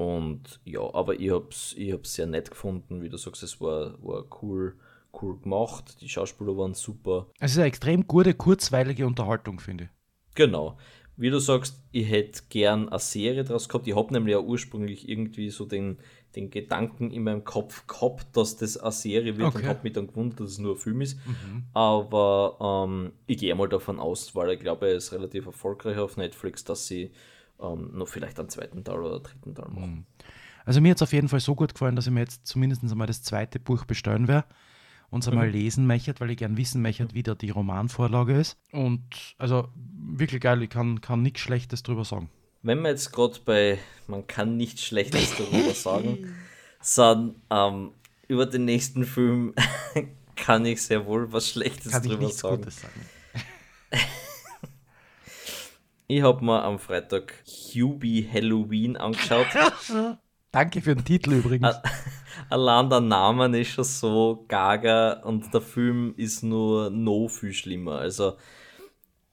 Und 0.00 0.60
ja, 0.64 0.80
aber 0.94 1.20
ich 1.20 1.30
hab's, 1.30 1.74
ich 1.76 1.92
hab's 1.92 2.14
sehr 2.14 2.26
nett 2.26 2.50
gefunden, 2.50 3.02
wie 3.02 3.10
du 3.10 3.18
sagst, 3.18 3.42
es 3.42 3.60
war, 3.60 4.02
war 4.02 4.24
cool, 4.40 4.74
cool 5.20 5.38
gemacht, 5.38 6.00
die 6.00 6.08
Schauspieler 6.08 6.56
waren 6.56 6.72
super. 6.72 7.26
Es 7.38 7.52
ist 7.52 7.58
eine 7.58 7.66
extrem 7.66 8.06
gute, 8.06 8.32
kurzweilige 8.32 9.06
Unterhaltung, 9.06 9.60
finde 9.60 9.84
ich. 9.84 9.90
Genau. 10.36 10.78
Wie 11.18 11.28
du 11.28 11.38
sagst, 11.38 11.82
ich 11.92 12.08
hätte 12.08 12.40
gern 12.48 12.88
eine 12.88 12.98
Serie 12.98 13.44
draus 13.44 13.68
gehabt. 13.68 13.86
Ich 13.88 13.94
habe 13.94 14.10
nämlich 14.14 14.32
ja 14.32 14.40
ursprünglich 14.40 15.06
irgendwie 15.06 15.50
so 15.50 15.66
den, 15.66 15.98
den 16.34 16.48
Gedanken 16.48 17.10
in 17.10 17.24
meinem 17.24 17.44
Kopf 17.44 17.86
gehabt, 17.86 18.34
dass 18.34 18.56
das 18.56 18.78
eine 18.78 18.92
Serie 18.92 19.36
wird 19.36 19.48
okay. 19.48 19.58
und 19.58 19.68
habe 19.68 19.80
mich 19.82 19.92
dann 19.92 20.06
gewundert, 20.06 20.40
dass 20.40 20.52
es 20.52 20.58
nur 20.58 20.76
ein 20.76 20.78
Film 20.78 21.02
ist. 21.02 21.18
Mhm. 21.26 21.64
Aber 21.74 22.86
ähm, 22.88 23.12
ich 23.26 23.36
gehe 23.36 23.54
mal 23.54 23.68
davon 23.68 24.00
aus, 24.00 24.34
weil 24.34 24.52
ich 24.52 24.60
glaube, 24.60 24.88
er 24.88 24.94
ist 24.94 25.12
relativ 25.12 25.44
erfolgreich 25.44 25.98
auf 25.98 26.16
Netflix, 26.16 26.64
dass 26.64 26.86
sie 26.86 27.10
ähm, 27.60 27.90
noch 27.92 28.08
vielleicht 28.08 28.38
einen 28.38 28.48
zweiten 28.48 28.84
Teil 28.84 28.98
oder 28.98 29.20
dritten 29.20 29.54
Teil 29.54 29.68
machen. 29.68 29.94
Mhm. 29.94 30.04
Also 30.64 30.80
mir 30.80 30.90
hat 30.90 30.98
es 30.98 31.02
auf 31.02 31.12
jeden 31.12 31.28
Fall 31.28 31.40
so 31.40 31.54
gut 31.54 31.74
gefallen, 31.74 31.96
dass 31.96 32.06
ich 32.06 32.12
mir 32.12 32.20
jetzt 32.20 32.46
zumindest 32.46 32.82
einmal 32.84 33.06
das 33.06 33.22
zweite 33.22 33.58
Buch 33.58 33.84
bestellen 33.84 34.28
werde 34.28 34.46
uns 35.10 35.26
einmal 35.28 35.48
mhm. 35.48 35.52
lesen 35.52 35.86
möchte, 35.86 36.14
weil 36.18 36.30
ich 36.30 36.38
gern 36.38 36.56
wissen 36.56 36.82
möchte, 36.82 37.08
wie 37.12 37.22
da 37.22 37.34
die 37.34 37.50
Romanvorlage 37.50 38.38
ist. 38.38 38.56
Und 38.72 39.02
also 39.38 39.68
wirklich 39.74 40.40
geil, 40.40 40.62
ich 40.62 40.70
kann, 40.70 41.00
kann 41.00 41.22
nichts 41.22 41.40
Schlechtes 41.40 41.82
drüber 41.82 42.04
sagen. 42.04 42.30
Wenn 42.62 42.80
man 42.80 42.92
jetzt 42.92 43.12
gerade 43.12 43.38
bei, 43.44 43.78
man 44.06 44.26
kann 44.26 44.56
nichts 44.56 44.84
Schlechtes 44.84 45.34
darüber 45.38 45.74
sagen, 45.74 46.34
sondern 46.80 47.34
ähm, 47.50 47.90
über 48.28 48.46
den 48.46 48.64
nächsten 48.64 49.04
Film 49.04 49.54
kann 50.36 50.64
ich 50.64 50.82
sehr 50.82 51.04
wohl 51.06 51.32
was 51.32 51.50
Schlechtes 51.50 51.92
kann 51.92 52.02
drüber 52.02 52.30
sagen. 52.30 52.58
Gutes 52.58 52.80
sagen. 52.80 53.00
Ich 56.10 56.22
habe 56.22 56.44
mir 56.44 56.64
am 56.64 56.80
Freitag 56.80 57.34
Hubie 57.46 58.28
Halloween 58.30 58.96
angeschaut. 58.96 59.46
Danke 60.50 60.80
für 60.80 60.96
den 60.96 61.04
Titel 61.04 61.34
übrigens. 61.34 61.76
Allein 62.48 62.90
der 62.90 63.00
Name 63.00 63.56
ist 63.56 63.68
schon 63.68 63.84
so 63.84 64.44
gaga 64.48 65.22
und 65.22 65.54
der 65.54 65.60
Film 65.60 66.14
ist 66.16 66.42
nur 66.42 66.90
no 66.90 67.28
viel 67.28 67.52
schlimmer. 67.52 67.98
Also, 67.98 68.36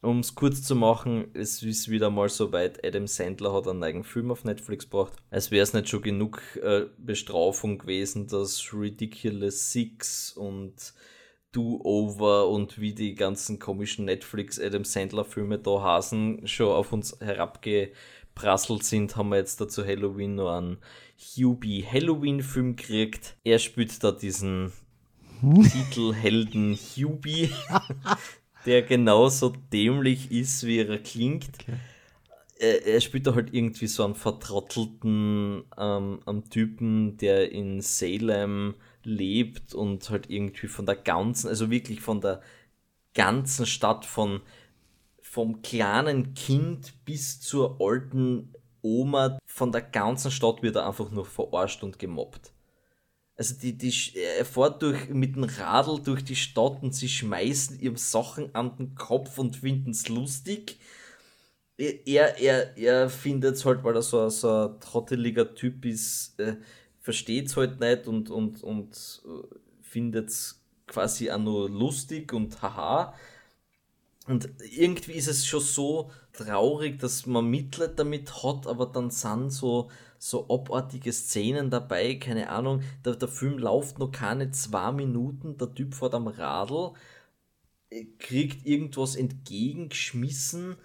um 0.02 0.20
es 0.20 0.36
kurz 0.36 0.62
zu 0.62 0.76
machen, 0.76 1.32
es 1.34 1.64
ist 1.64 1.90
wieder 1.90 2.12
mal 2.12 2.30
so 2.30 2.52
weit, 2.52 2.86
Adam 2.86 3.08
Sandler 3.08 3.54
hat 3.54 3.68
einen 3.68 3.84
eigenen 3.84 4.04
Film 4.04 4.30
auf 4.30 4.44
Netflix 4.44 4.86
gebracht. 4.86 5.14
Als 5.32 5.50
wäre 5.50 5.64
es 5.64 5.74
nicht 5.74 5.90
schon 5.90 6.04
genug 6.04 6.44
äh, 6.62 6.86
Bestrafung 7.00 7.80
gewesen, 7.80 8.28
dass 8.28 8.72
Ridiculous 8.72 9.72
Six 9.72 10.34
und 10.34 10.94
Do-Over 11.58 12.50
und 12.50 12.80
wie 12.80 12.94
die 12.94 13.16
ganzen 13.16 13.58
komischen 13.58 14.06
Netflix 14.06 14.60
Adam 14.60 14.84
Sandler 14.84 15.26
Filme 15.26 15.58
da 15.58 15.82
hasen 15.82 16.48
schon 16.48 16.68
auf 16.68 16.94
uns 16.94 17.18
herabgeprasselt 17.20 18.84
sind, 18.84 19.16
haben 19.16 19.30
wir 19.30 19.38
jetzt 19.38 19.60
dazu 19.60 19.84
Halloween 19.84 20.36
noch 20.36 20.56
einen 20.56 20.78
Hubie 21.18 21.84
Halloween-Film 21.84 22.76
kriegt. 22.76 23.38
Er 23.44 23.58
spielt 23.58 24.04
da 24.04 24.12
diesen 24.12 24.72
Titelhelden 25.42 26.76
Hubie, 26.76 27.50
der 28.68 28.84
genauso 28.84 29.50
dämlich 29.74 30.32
ist, 30.32 30.64
wie 30.64 30.78
er 30.78 31.00
klingt. 31.00 31.50
Okay. 31.64 31.78
Er, 32.60 32.86
er, 32.86 33.02
spielt 33.02 33.26
da 33.26 33.34
halt 33.34 33.52
irgendwie 33.52 33.88
so 33.88 34.04
einen 34.04 34.16
vertrottelten 34.16 35.64
ähm, 35.76 36.20
einen 36.24 36.50
Typen, 36.52 37.18
der 37.18 37.52
in 37.52 37.82
Salem 37.82 38.76
lebt 39.08 39.74
und 39.74 40.10
halt 40.10 40.30
irgendwie 40.30 40.68
von 40.68 40.86
der 40.86 40.96
ganzen, 40.96 41.48
also 41.48 41.72
wirklich 41.72 42.02
von 42.02 42.22
der 42.22 42.42
ganzen 43.14 43.66
Stadt, 43.66 44.06
von 44.06 44.42
vom 45.22 45.62
kleinen 45.62 46.34
Kind 46.36 46.94
bis 47.06 47.42
zur 47.42 47.78
alten 47.82 48.54
Oma 48.82 49.40
von 49.46 49.72
der 49.72 49.82
ganzen 49.82 50.32
Stadt 50.32 50.64
wird 50.64 50.76
er 50.76 50.88
einfach 50.88 51.12
nur 51.12 51.26
verarscht 51.26 51.84
und 51.84 52.00
gemobbt. 52.00 52.54
Also 53.36 53.56
die, 53.56 53.78
die, 53.78 53.94
er 54.38 54.46
fährt 54.46 54.82
durch, 54.82 55.10
mit 55.10 55.36
dem 55.36 55.44
Radl 55.44 56.02
durch 56.02 56.24
die 56.24 56.36
Stadt 56.36 56.82
und 56.82 56.96
sie 56.96 57.10
schmeißen 57.10 57.80
ihm 57.80 57.96
Sachen 57.96 58.54
an 58.56 58.76
den 58.78 58.96
Kopf 58.96 59.38
und 59.38 59.58
finden 59.58 59.92
es 59.92 60.08
lustig. 60.08 60.80
Er, 61.78 62.40
er, 62.40 62.76
er 62.76 63.10
findet 63.10 63.56
es 63.56 63.66
halt, 63.66 63.84
weil 63.84 63.96
er 63.96 64.02
so, 64.02 64.28
so 64.30 64.70
ein 64.70 64.80
trotteliger 64.80 65.54
Typ 65.54 65.86
ist, 65.86 66.40
äh, 66.40 66.56
versteht 67.08 67.46
es 67.46 67.56
halt 67.56 67.80
nicht 67.80 68.06
und, 68.06 68.30
und, 68.30 68.62
und 68.64 69.22
äh, 69.26 69.56
findet 69.82 70.28
es 70.28 70.62
quasi 70.88 71.32
auch 71.32 71.40
nur 71.40 71.70
lustig 71.70 72.34
und 72.34 72.62
haha. 72.62 73.14
Und 74.28 74.50
irgendwie 74.78 75.14
ist 75.14 75.30
es 75.30 75.46
schon 75.46 75.62
so 75.62 76.12
traurig, 76.34 77.00
dass 77.00 77.26
man 77.26 77.50
Mitleid 77.50 77.98
damit 77.98 78.44
hat, 78.44 78.68
aber 78.68 78.88
dann 78.88 79.10
sind 79.10 79.52
so, 79.52 79.90
so 80.20 80.50
abartige 80.50 81.14
Szenen 81.14 81.70
dabei, 81.70 82.16
keine 82.16 82.50
Ahnung, 82.50 82.82
der, 83.06 83.16
der 83.16 83.30
Film 83.30 83.58
läuft 83.58 84.00
noch 84.00 84.12
keine 84.12 84.52
zwei 84.52 84.92
Minuten, 84.92 85.58
der 85.58 85.74
Typ 85.74 85.94
fährt 85.94 86.14
am 86.14 86.28
Radl, 86.28 86.92
äh, 87.90 88.04
kriegt 88.20 88.68
irgendwas 88.68 89.16
entgegengeschmissen, 89.16 90.76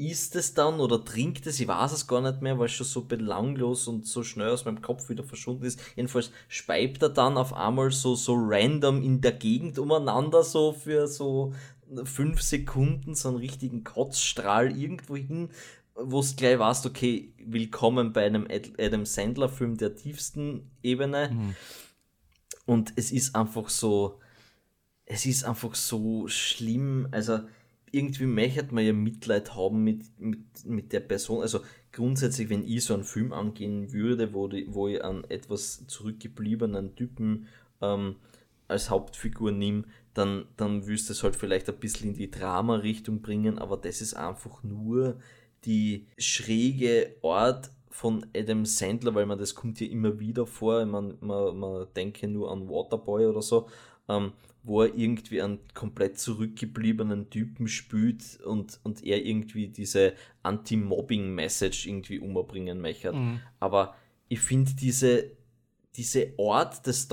isst 0.00 0.34
es 0.34 0.54
dann 0.54 0.80
oder 0.80 1.04
trinkt 1.04 1.46
es, 1.46 1.60
ich 1.60 1.68
weiß 1.68 1.92
es 1.92 2.06
gar 2.06 2.22
nicht 2.22 2.40
mehr, 2.40 2.58
weil 2.58 2.66
es 2.66 2.72
schon 2.72 2.86
so 2.86 3.02
belanglos 3.02 3.86
und 3.86 4.06
so 4.06 4.22
schnell 4.22 4.48
aus 4.48 4.64
meinem 4.64 4.80
Kopf 4.80 5.10
wieder 5.10 5.24
verschwunden 5.24 5.64
ist. 5.64 5.78
Jedenfalls 5.94 6.32
speibt 6.48 7.02
er 7.02 7.10
dann 7.10 7.36
auf 7.36 7.52
einmal 7.52 7.90
so, 7.90 8.14
so 8.14 8.34
random 8.34 9.02
in 9.02 9.20
der 9.20 9.32
Gegend 9.32 9.78
umeinander, 9.78 10.42
so 10.42 10.72
für 10.72 11.06
so 11.06 11.52
fünf 12.04 12.40
Sekunden 12.40 13.14
so 13.14 13.28
einen 13.28 13.38
richtigen 13.38 13.84
Kotzstrahl 13.84 14.74
irgendwo 14.74 15.16
hin, 15.16 15.50
wo 15.94 16.20
es 16.20 16.34
gleich 16.34 16.58
warst, 16.58 16.86
okay, 16.86 17.34
willkommen 17.38 18.14
bei 18.14 18.24
einem 18.24 18.48
Adam 18.78 19.04
Sandler-Film 19.04 19.76
der 19.76 19.96
tiefsten 19.96 20.70
Ebene. 20.82 21.30
Mhm. 21.30 21.56
Und 22.64 22.94
es 22.96 23.12
ist 23.12 23.34
einfach 23.34 23.68
so, 23.68 24.18
es 25.04 25.26
ist 25.26 25.44
einfach 25.44 25.74
so 25.74 26.26
schlimm. 26.28 27.08
Also 27.10 27.40
irgendwie 27.92 28.26
möchte 28.26 28.74
man 28.74 28.84
ja 28.84 28.92
Mitleid 28.92 29.54
haben 29.54 29.82
mit, 29.82 30.02
mit, 30.18 30.64
mit 30.64 30.92
der 30.92 31.00
Person. 31.00 31.42
Also 31.42 31.60
grundsätzlich, 31.92 32.48
wenn 32.48 32.66
ich 32.66 32.84
so 32.84 32.94
einen 32.94 33.04
Film 33.04 33.32
angehen 33.32 33.92
würde, 33.92 34.32
wo, 34.32 34.48
die, 34.48 34.66
wo 34.68 34.88
ich 34.88 35.02
einen 35.02 35.24
etwas 35.24 35.86
zurückgebliebenen 35.86 36.94
Typen 36.94 37.46
ähm, 37.80 38.16
als 38.68 38.90
Hauptfigur 38.90 39.52
nehme, 39.52 39.84
dann, 40.14 40.46
dann 40.56 40.82
du 40.82 40.92
es 40.92 41.22
halt 41.22 41.36
vielleicht 41.36 41.68
ein 41.68 41.78
bisschen 41.78 42.10
in 42.10 42.16
die 42.16 42.30
Drama-Richtung 42.30 43.22
bringen, 43.22 43.58
aber 43.58 43.76
das 43.76 44.00
ist 44.00 44.14
einfach 44.14 44.62
nur 44.62 45.20
die 45.64 46.06
schräge 46.18 47.16
Art 47.22 47.70
von 47.90 48.26
Adam 48.34 48.64
Sandler, 48.64 49.14
weil 49.14 49.26
man 49.26 49.38
das 49.38 49.54
kommt 49.54 49.80
ja 49.80 49.86
immer 49.86 50.18
wieder 50.18 50.46
vor, 50.46 50.84
man, 50.86 51.18
man, 51.20 51.58
man 51.58 51.86
denke 51.94 52.28
nur 52.28 52.50
an 52.50 52.68
Waterboy 52.68 53.26
oder 53.26 53.42
so, 53.42 53.68
ähm, 54.08 54.32
wo 54.62 54.82
er 54.82 54.94
irgendwie 54.94 55.40
einen 55.42 55.58
komplett 55.74 56.18
zurückgebliebenen 56.18 57.30
Typen 57.30 57.68
spielt 57.68 58.40
und, 58.44 58.78
und 58.82 59.04
er 59.04 59.24
irgendwie 59.24 59.68
diese 59.68 60.14
Anti-Mobbing-Message 60.42 61.86
irgendwie 61.86 62.18
umbringen 62.18 62.80
möchte. 62.80 63.12
Mhm. 63.12 63.40
Aber 63.58 63.94
ich 64.28 64.40
finde 64.40 64.72
diese 64.74 65.32
diese 65.96 66.34
Art 66.38 66.86
des 66.86 67.08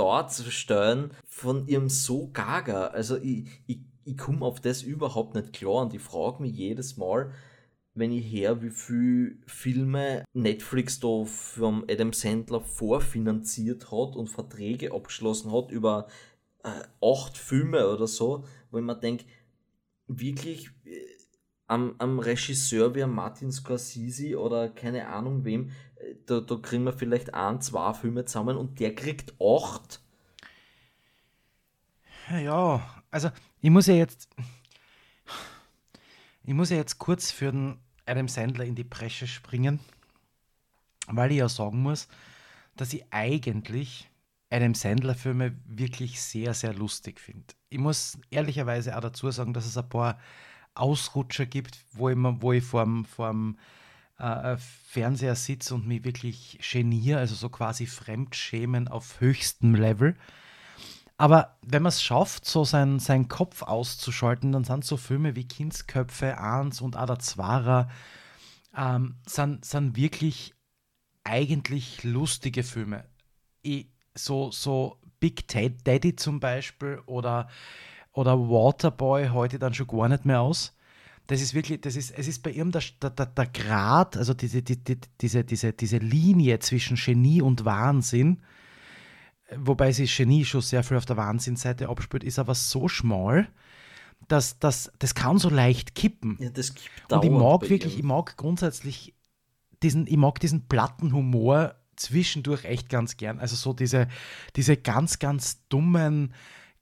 steuern 0.49 1.11
von 1.25 1.67
ihrem 1.67 1.89
so 1.89 2.29
gaga. 2.31 2.87
Also 2.87 3.17
ich, 3.17 3.47
ich, 3.65 3.79
ich 4.05 4.17
komme 4.17 4.45
auf 4.45 4.59
das 4.59 4.83
überhaupt 4.83 5.35
nicht 5.35 5.53
klar 5.53 5.81
und 5.81 5.93
ich 5.93 6.01
frage 6.01 6.41
mich 6.41 6.55
jedes 6.55 6.97
Mal, 6.97 7.31
wenn 7.95 8.11
ich 8.11 8.31
her, 8.31 8.61
wie 8.61 8.69
viel 8.69 9.39
Filme 9.47 10.23
Netflix 10.33 10.99
da 10.99 11.25
vom 11.25 11.83
Adam 11.89 12.13
Sandler 12.13 12.61
vorfinanziert 12.61 13.85
hat 13.91 14.15
und 14.15 14.29
Verträge 14.29 14.93
abgeschlossen 14.93 15.51
hat 15.51 15.71
über 15.71 16.07
acht 17.01 17.37
Filme 17.37 17.87
oder 17.87 18.07
so, 18.07 18.45
wo 18.71 18.77
ich 18.77 18.83
mir 18.83 18.95
denke, 18.95 19.25
wirklich 20.07 20.69
äh, 20.85 21.05
am, 21.67 21.95
am 21.97 22.19
Regisseur 22.19 22.95
wie 22.95 23.05
Martin 23.05 23.51
Scorsese 23.51 24.39
oder 24.39 24.69
keine 24.69 25.07
Ahnung 25.07 25.43
wem, 25.43 25.71
da, 26.25 26.39
da 26.39 26.55
kriegen 26.55 26.83
wir 26.83 26.93
vielleicht 26.93 27.33
ein, 27.33 27.61
zwei 27.61 27.93
Filme 27.93 28.25
zusammen 28.25 28.57
und 28.57 28.79
der 28.79 28.95
kriegt 28.95 29.33
acht. 29.41 30.01
Ja, 32.29 33.03
also 33.11 33.29
ich 33.61 33.69
muss 33.69 33.87
ja 33.87 33.95
jetzt. 33.95 34.29
Ich 36.43 36.53
muss 36.53 36.69
ja 36.69 36.77
jetzt 36.77 36.97
kurz 36.97 37.31
für 37.31 37.51
den 37.51 37.77
Adam 38.05 38.29
Sandler 38.29 38.63
in 38.63 38.75
die 38.75 38.85
Bresche 38.85 39.27
springen, 39.27 39.81
weil 41.07 41.31
ich 41.31 41.39
ja 41.39 41.49
sagen 41.49 41.81
muss, 41.81 42.07
dass 42.77 42.93
ich 42.93 43.03
eigentlich 43.11 44.09
Adam 44.49 44.73
Sandler-Filme 44.73 45.57
wirklich 45.65 46.21
sehr, 46.21 46.53
sehr 46.53 46.73
lustig 46.73 47.19
finde. 47.19 47.53
Ich 47.69 47.79
muss 47.79 48.17
ehrlicherweise 48.29 48.95
auch 48.95 49.01
dazu 49.01 49.29
sagen, 49.31 49.53
dass 49.53 49.65
es 49.65 49.77
ein 49.77 49.89
paar 49.89 50.19
Ausrutscher 50.73 51.45
gibt, 51.45 51.79
wo 51.91 52.09
ich, 52.09 52.17
wo 52.17 52.53
ich 52.53 52.63
vorm, 52.63 53.05
vorm 53.05 53.57
äh, 54.19 54.53
äh, 54.53 54.57
Fernseher 54.57 55.35
sitze 55.35 55.75
und 55.75 55.85
mich 55.87 56.03
wirklich 56.03 56.59
geniere, 56.71 57.19
also 57.19 57.35
so 57.35 57.49
quasi 57.49 57.85
Fremdschämen 57.85 58.87
auf 58.87 59.19
höchstem 59.19 59.75
Level. 59.75 60.15
Aber 61.17 61.57
wenn 61.61 61.83
man 61.83 61.89
es 61.89 62.01
schafft, 62.01 62.45
so 62.45 62.63
seinen 62.63 62.99
sein 62.99 63.27
Kopf 63.27 63.63
auszuschalten, 63.63 64.51
dann 64.51 64.63
sind 64.63 64.85
so 64.85 64.97
Filme 64.97 65.35
wie 65.35 65.47
Kindsköpfe, 65.47 66.37
Ahns 66.37 66.79
und 66.79 66.95
Ada 66.95 67.19
Zwara 67.19 67.89
ähm, 68.75 69.15
sind, 69.25 69.65
sind 69.65 69.95
wirklich 69.95 70.53
eigentlich 71.23 72.03
lustige 72.03 72.63
Filme. 72.63 73.03
Ich, 73.61 73.87
so, 74.17 74.51
so 74.51 74.97
Big 75.19 75.47
Daddy 75.47 76.15
zum 76.15 76.39
Beispiel 76.39 76.99
oder, 77.05 77.47
oder 78.13 78.37
Waterboy 78.37 79.29
heute 79.29 79.59
dann 79.59 79.73
schon 79.73 79.87
gar 79.87 80.09
nicht 80.09 80.25
mehr 80.25 80.41
aus. 80.41 80.75
Das 81.27 81.41
ist 81.41 81.53
wirklich, 81.53 81.81
das 81.81 81.95
ist, 81.95 82.11
es 82.17 82.27
ist 82.27 82.41
bei 82.41 82.51
ihm 82.51 82.71
der, 82.71 82.81
der, 83.01 83.25
der 83.25 83.47
Grad, 83.47 84.15
also 84.15 84.33
diese, 84.33 84.61
die, 84.61 84.81
die, 84.81 84.97
diese, 85.19 85.43
diese, 85.43 85.73
diese 85.73 85.97
Linie 85.97 86.59
zwischen 86.59 86.95
Genie 86.95 87.41
und 87.41 87.65
Wahnsinn, 87.65 88.41
wobei 89.55 89.91
sich 89.91 90.15
Genie 90.15 90.45
schon 90.45 90.61
sehr 90.61 90.83
viel 90.83 90.95
auf 90.95 91.05
der 91.05 91.17
Wahnsinnseite 91.17 91.89
abspielt, 91.89 92.23
ist 92.23 92.39
aber 92.39 92.55
so 92.55 92.87
schmal, 92.87 93.49
dass, 94.29 94.59
dass 94.59 94.91
das 94.99 95.15
kann 95.15 95.37
so 95.37 95.49
leicht 95.49 95.95
kippen. 95.95 96.37
Ja, 96.39 96.49
das 96.49 96.73
kippt 96.73 97.11
Und 97.11 97.25
ich 97.25 97.31
mag 97.31 97.69
wirklich, 97.69 97.93
ihm. 97.93 97.99
ich 97.99 98.03
mag 98.05 98.37
grundsätzlich 98.37 99.13
diesen, 99.83 100.07
ich 100.07 100.17
mag 100.17 100.39
diesen 100.39 100.67
platten 100.67 101.11
Humor 101.13 101.75
zwischendurch 101.97 102.65
echt 102.65 102.89
ganz 102.89 103.17
gern. 103.17 103.39
Also 103.39 103.55
so 103.55 103.73
diese, 103.73 104.07
diese 104.55 104.77
ganz, 104.77 105.19
ganz 105.19 105.67
dummen 105.67 106.33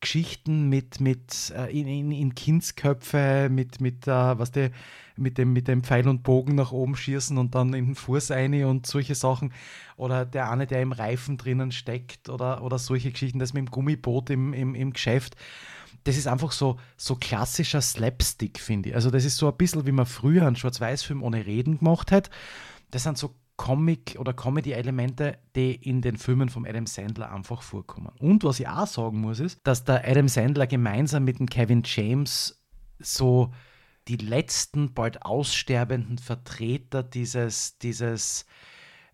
Geschichten 0.02 0.70
mit, 0.70 1.00
mit 1.00 1.52
äh, 1.56 1.72
in, 1.72 1.88
in, 1.88 2.12
in 2.12 2.36
Kindsköpfe, 2.36 3.50
mit, 3.50 3.82
mit, 3.82 4.08
äh, 4.08 4.38
was 4.38 4.52
die, 4.52 4.70
mit, 5.16 5.38
dem, 5.38 5.54
mit 5.54 5.68
dem 5.68 5.84
Pfeil 5.84 6.08
und 6.08 6.22
Bogen 6.22 6.56
nach 6.56 6.72
oben 6.72 6.96
schießen 6.96 7.38
und 7.38 7.56
dann 7.56 7.74
in 7.74 7.86
den 7.88 7.96
Fuß 7.96 8.32
eine 8.32 8.68
und 8.68 8.86
solche 8.86 9.16
Sachen. 9.16 9.54
Oder 9.98 10.26
der 10.26 10.52
eine, 10.52 10.68
der 10.68 10.82
im 10.82 10.92
Reifen 10.92 11.38
drinnen 11.38 11.72
steckt 11.72 12.30
oder, 12.30 12.62
oder 12.62 12.78
solche 12.78 13.12
Geschichten, 13.12 13.40
das 13.40 13.54
mit 13.54 13.66
dem 13.66 13.72
Gummiboot 13.72 14.30
im, 14.30 14.54
im, 14.54 14.76
im 14.76 14.94
Geschäft 14.94 15.36
das 16.06 16.18
ist 16.18 16.28
einfach 16.28 16.52
so, 16.52 16.80
so 16.98 17.16
klassischer 17.16 17.82
Slapstick, 17.82 18.60
finde 18.60 18.90
ich. 18.90 18.96
Also 18.96 19.10
das 19.10 19.26
ist 19.26 19.38
so 19.38 19.50
ein 19.50 19.58
bisschen, 19.58 19.88
wie 19.88 19.92
man 19.92 20.06
früher 20.06 20.46
einen 20.46 20.56
Schwarz-Weiß-Film 20.56 21.24
ohne 21.24 21.48
Reden 21.48 21.80
gemacht 21.80 22.12
hat. 22.12 22.30
Das 22.92 23.04
sind 23.04 23.18
so 23.18 23.34
Comic- 23.58 24.18
oder 24.20 24.34
Comedy-Elemente, 24.34 25.38
die 25.56 25.76
in 25.76 26.02
den 26.02 26.18
Filmen 26.18 26.50
von 26.50 26.68
Adam 26.68 26.86
Sandler 26.86 27.32
einfach 27.32 27.62
vorkommen. 27.62 28.12
Und 28.20 28.44
was 28.44 28.60
ich 28.60 28.68
auch 28.68 28.88
sagen 28.88 29.22
muss, 29.22 29.40
ist, 29.40 29.60
dass 29.64 29.84
der 29.84 30.08
Adam 30.08 30.28
Sandler 30.28 30.68
gemeinsam 30.68 31.24
mit 31.24 31.40
dem 31.40 31.48
Kevin 31.48 31.84
James 31.86 32.62
so 33.00 33.52
die 34.08 34.18
letzten, 34.18 34.94
bald 34.94 35.26
aussterbenden 35.26 36.18
Vertreter 36.18 37.02
dieses, 37.02 37.78
dieses 37.80 38.46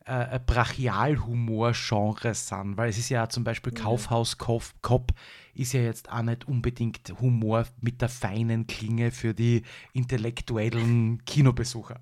äh, 0.05 0.39
Brachialhumor-Genres 0.45 2.47
sind. 2.47 2.77
Weil 2.77 2.89
es 2.89 2.97
ist 2.97 3.09
ja 3.09 3.29
zum 3.29 3.43
Beispiel 3.43 3.73
ja. 3.75 3.83
Kaufhaus 3.83 4.37
Cop, 4.37 4.63
Cop 4.81 5.11
ist 5.53 5.73
ja 5.73 5.81
jetzt 5.81 6.11
auch 6.11 6.23
nicht 6.23 6.47
unbedingt 6.47 7.13
Humor 7.21 7.65
mit 7.79 8.01
der 8.01 8.09
feinen 8.09 8.67
Klinge 8.67 9.11
für 9.11 9.33
die 9.33 9.63
intellektuellen 9.93 11.23
Kinobesucher 11.25 12.01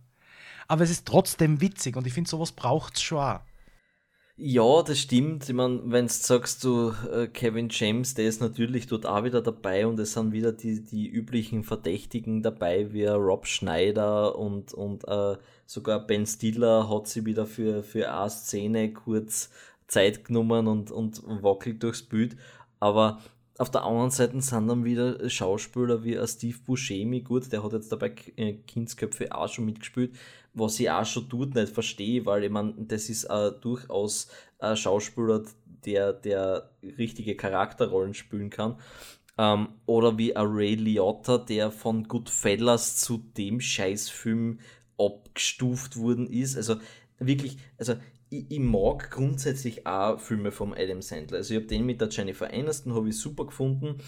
aber 0.69 0.83
es 0.83 0.91
ist 0.91 1.05
trotzdem 1.05 1.59
witzig 1.59 1.97
und 1.97 2.07
ich 2.07 2.13
finde, 2.13 2.29
sowas 2.29 2.51
braucht 2.53 2.95
es 2.95 3.01
schon 3.01 3.17
auch. 3.17 3.39
Ja, 4.41 4.83
das 4.83 4.99
stimmt. 4.99 5.49
Ich 5.49 5.53
meine, 5.53 5.81
wenn 5.83 6.07
du 6.07 6.13
sagst, 6.13 6.63
du 6.63 6.93
äh, 7.11 7.27
Kevin 7.27 7.67
James, 7.69 8.13
der 8.13 8.25
ist 8.25 8.39
natürlich 8.39 8.87
dort 8.87 9.05
auch 9.05 9.25
wieder 9.25 9.41
dabei 9.41 9.85
und 9.85 9.99
es 9.99 10.13
sind 10.13 10.31
wieder 10.31 10.53
die, 10.53 10.81
die 10.81 11.09
üblichen 11.09 11.63
Verdächtigen 11.63 12.41
dabei, 12.41 12.93
wie 12.93 13.05
Rob 13.05 13.47
Schneider 13.47 14.37
und, 14.37 14.73
und 14.73 15.05
äh, 15.09 15.35
sogar 15.65 16.07
Ben 16.07 16.25
Stiller 16.25 16.89
hat 16.89 17.07
sie 17.07 17.25
wieder 17.25 17.45
für, 17.45 17.83
für 17.83 18.13
eine 18.13 18.29
Szene 18.29 18.93
kurz 18.93 19.49
Zeit 19.87 20.23
genommen 20.23 20.67
und, 20.67 20.89
und 20.89 21.21
wackelt 21.43 21.83
durchs 21.83 22.03
Bild. 22.03 22.37
Aber 22.79 23.19
auf 23.57 23.69
der 23.69 23.83
anderen 23.83 24.09
Seite 24.09 24.39
sind 24.41 24.67
dann 24.69 24.85
wieder 24.85 25.29
Schauspieler 25.29 26.05
wie 26.05 26.17
Steve 26.25 26.57
Buscemi, 26.65 27.19
gut, 27.19 27.51
der 27.51 27.61
hat 27.61 27.73
jetzt 27.73 27.91
dabei 27.91 28.15
äh, 28.37 28.53
Kindsköpfe 28.53 29.35
auch 29.35 29.49
schon 29.49 29.65
mitgespielt, 29.65 30.15
was 30.53 30.79
ich 30.79 30.89
auch 30.89 31.05
schon 31.05 31.29
tut, 31.29 31.55
nicht 31.55 31.73
verstehe, 31.73 32.25
weil 32.25 32.43
ich 32.43 32.49
meine, 32.49 32.73
das 32.77 33.09
ist 33.09 33.25
äh, 33.25 33.51
durchaus 33.61 34.27
ein 34.59 34.75
Schauspieler, 34.75 35.43
der, 35.85 36.13
der 36.13 36.71
richtige 36.83 37.35
Charakterrollen 37.35 38.13
spielen 38.13 38.49
kann. 38.49 38.77
Ähm, 39.37 39.69
oder 39.85 40.17
wie 40.17 40.35
ein 40.35 40.47
Ray 40.47 40.75
Liotta, 40.75 41.37
der 41.37 41.71
von 41.71 42.03
Goodfellas 42.07 42.97
zu 42.97 43.17
dem 43.37 43.61
Scheißfilm 43.61 44.59
abgestuft 44.97 45.97
worden 45.97 46.27
ist. 46.27 46.57
Also 46.57 46.75
wirklich, 47.19 47.57
also 47.77 47.95
ich, 48.29 48.51
ich, 48.51 48.59
mag 48.59 49.09
grundsätzlich 49.09 49.87
auch 49.87 50.19
Filme 50.19 50.51
vom 50.51 50.73
Adam 50.73 51.01
Sandler. 51.01 51.37
Also 51.37 51.53
ich 51.53 51.59
habe 51.59 51.67
den 51.67 51.85
mit 51.85 52.01
der 52.01 52.09
Jennifer 52.09 52.53
Aniston, 52.53 52.93
habe 52.93 53.09
ich 53.09 53.17
super 53.17 53.45
gefunden. 53.45 53.99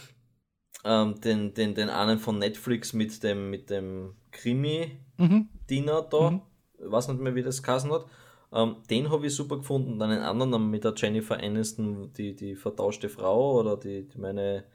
Ähm, 0.83 1.21
den, 1.21 1.53
den, 1.53 1.75
den 1.75 1.89
einen 1.89 2.19
von 2.19 2.39
Netflix 2.39 2.93
mit 2.93 3.23
dem, 3.23 3.49
mit 3.49 3.69
dem 3.69 4.15
Krimi-Dinner 4.31 6.01
mhm. 6.01 6.07
da, 6.09 6.31
mhm. 6.31 6.41
weiß 6.79 7.09
nicht 7.09 7.21
mehr, 7.21 7.35
wie 7.35 7.43
das 7.43 7.63
geheißen 7.63 7.91
hat. 7.91 8.05
Ähm, 8.53 8.77
den 8.89 9.09
habe 9.09 9.27
ich 9.27 9.35
super 9.35 9.57
gefunden. 9.57 9.99
Dann 9.99 10.11
einen 10.11 10.23
anderen 10.23 10.69
mit 10.69 10.83
der 10.83 10.93
Jennifer 10.95 11.37
Aniston, 11.37 12.11
die, 12.13 12.35
die 12.35 12.55
vertauschte 12.55 13.09
Frau 13.09 13.59
oder 13.59 13.77
die, 13.77 14.07
die 14.07 14.17
meine, 14.17 14.65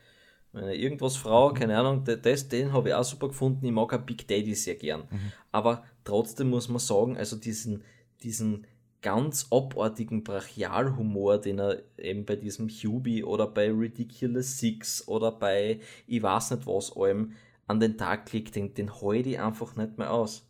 meine 0.53 0.75
irgendwas 0.75 1.17
Frau, 1.17 1.51
mhm. 1.51 1.55
keine 1.55 1.79
Ahnung, 1.79 2.05
das, 2.05 2.49
den 2.49 2.73
habe 2.73 2.89
ich 2.89 2.95
auch 2.95 3.05
super 3.05 3.29
gefunden. 3.29 3.67
Ich 3.67 3.73
mag 3.73 3.93
auch 3.93 3.99
Big 3.99 4.27
Daddy 4.27 4.55
sehr 4.55 4.77
gern. 4.77 5.03
Mhm. 5.11 5.33
Aber 5.53 5.85
trotzdem 6.05 6.51
muss 6.51 6.69
man 6.69 6.79
sagen, 6.79 7.17
also 7.17 7.37
diesen, 7.37 7.83
diesen 8.23 8.67
ganz 9.03 9.47
abartigen 9.53 10.25
Brachialhumor, 10.25 11.39
den 11.39 11.61
er 11.61 11.83
eben 11.97 12.25
bei 12.25 12.35
diesem 12.35 12.69
Hubie 12.69 13.23
oder 13.23 13.47
bei 13.47 13.71
Ridiculous 13.71 14.59
Six 14.59 15.07
oder 15.07 15.31
bei 15.31 15.81
ich 16.09 16.23
weiß 16.23 16.53
nicht 16.53 16.67
was 16.67 16.97
allem 16.97 17.33
an 17.67 17.81
den 17.81 17.99
Tag 17.99 18.33
legt, 18.33 18.57
den, 18.57 18.75
den 18.75 19.01
heule 19.01 19.31
ich 19.31 19.41
einfach 19.41 19.77
nicht 19.77 19.99
mehr 19.99 20.13
aus. 20.13 20.49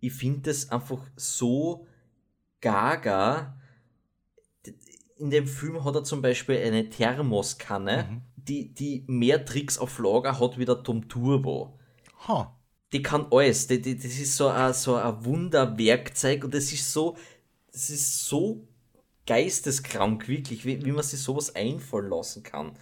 Ich 0.00 0.12
finde 0.12 0.50
das 0.50 0.70
einfach 0.70 1.02
so 1.16 1.86
gaga. 2.60 3.56
In 5.16 5.30
dem 5.30 5.46
Film 5.46 5.84
hat 5.84 5.94
er 5.94 6.04
zum 6.04 6.22
Beispiel 6.22 6.58
eine 6.58 6.88
Thermoskanne, 6.88 8.08
mhm. 8.10 8.22
die, 8.36 8.74
die 8.74 9.04
mehr 9.06 9.44
Tricks 9.44 9.78
auf 9.78 9.98
Lager 9.98 10.38
hat 10.38 10.58
wie 10.58 10.64
der 10.64 10.82
Tom 10.82 11.08
Turbo. 11.08 11.78
Huh. 12.26 12.46
Die 12.92 13.02
kann 13.02 13.26
alles. 13.30 13.66
Die, 13.66 13.80
die, 13.80 13.96
das 13.96 14.04
ist 14.18 14.36
so 14.36 14.48
ein, 14.48 14.72
so 14.72 14.96
ein 14.96 15.24
Wunderwerkzeug 15.24 16.44
und 16.44 16.54
das 16.54 16.72
ist 16.72 16.92
so, 16.92 17.16
das 17.72 17.90
ist 17.90 18.26
so 18.26 18.66
geisteskrank, 19.26 20.28
wirklich, 20.28 20.64
wie, 20.64 20.84
wie 20.84 20.92
man 20.92 21.02
sich 21.02 21.20
sowas 21.20 21.54
einfallen 21.54 22.10
lassen 22.10 22.42
kann. 22.42 22.78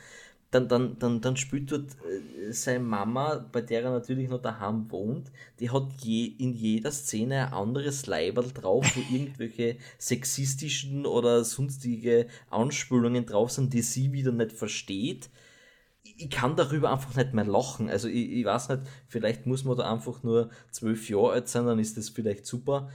Dann, 0.54 0.68
dann, 0.68 0.96
dann, 1.00 1.20
dann 1.20 1.36
spielt 1.36 1.72
dort 1.72 1.96
äh, 2.08 2.52
seine 2.52 2.78
Mama, 2.78 3.44
bei 3.50 3.60
der 3.60 3.82
er 3.82 3.90
natürlich 3.90 4.28
noch 4.28 4.40
daheim 4.40 4.88
wohnt, 4.88 5.32
die 5.58 5.70
hat 5.70 5.88
je, 6.00 6.26
in 6.26 6.54
jeder 6.54 6.92
Szene 6.92 7.48
ein 7.48 7.52
anderes 7.52 8.06
Leiberl 8.06 8.52
drauf, 8.52 8.86
wo 8.94 9.00
irgendwelche 9.12 9.78
sexistischen 9.98 11.06
oder 11.06 11.42
sonstige 11.42 12.28
Anspülungen 12.50 13.26
drauf 13.26 13.50
sind, 13.50 13.72
die 13.72 13.82
sie 13.82 14.12
wieder 14.12 14.30
nicht 14.30 14.52
versteht. 14.52 15.28
Ich 16.04 16.30
kann 16.30 16.54
darüber 16.54 16.92
einfach 16.92 17.16
nicht 17.16 17.34
mehr 17.34 17.46
lachen. 17.46 17.90
Also 17.90 18.06
ich, 18.06 18.30
ich 18.30 18.44
weiß 18.44 18.68
nicht, 18.68 18.82
vielleicht 19.08 19.46
muss 19.46 19.64
man 19.64 19.76
da 19.76 19.92
einfach 19.92 20.22
nur 20.22 20.50
zwölf 20.70 21.10
Jahre 21.10 21.32
alt 21.32 21.48
sein, 21.48 21.66
dann 21.66 21.80
ist 21.80 21.96
das 21.96 22.10
vielleicht 22.10 22.46
super. 22.46 22.90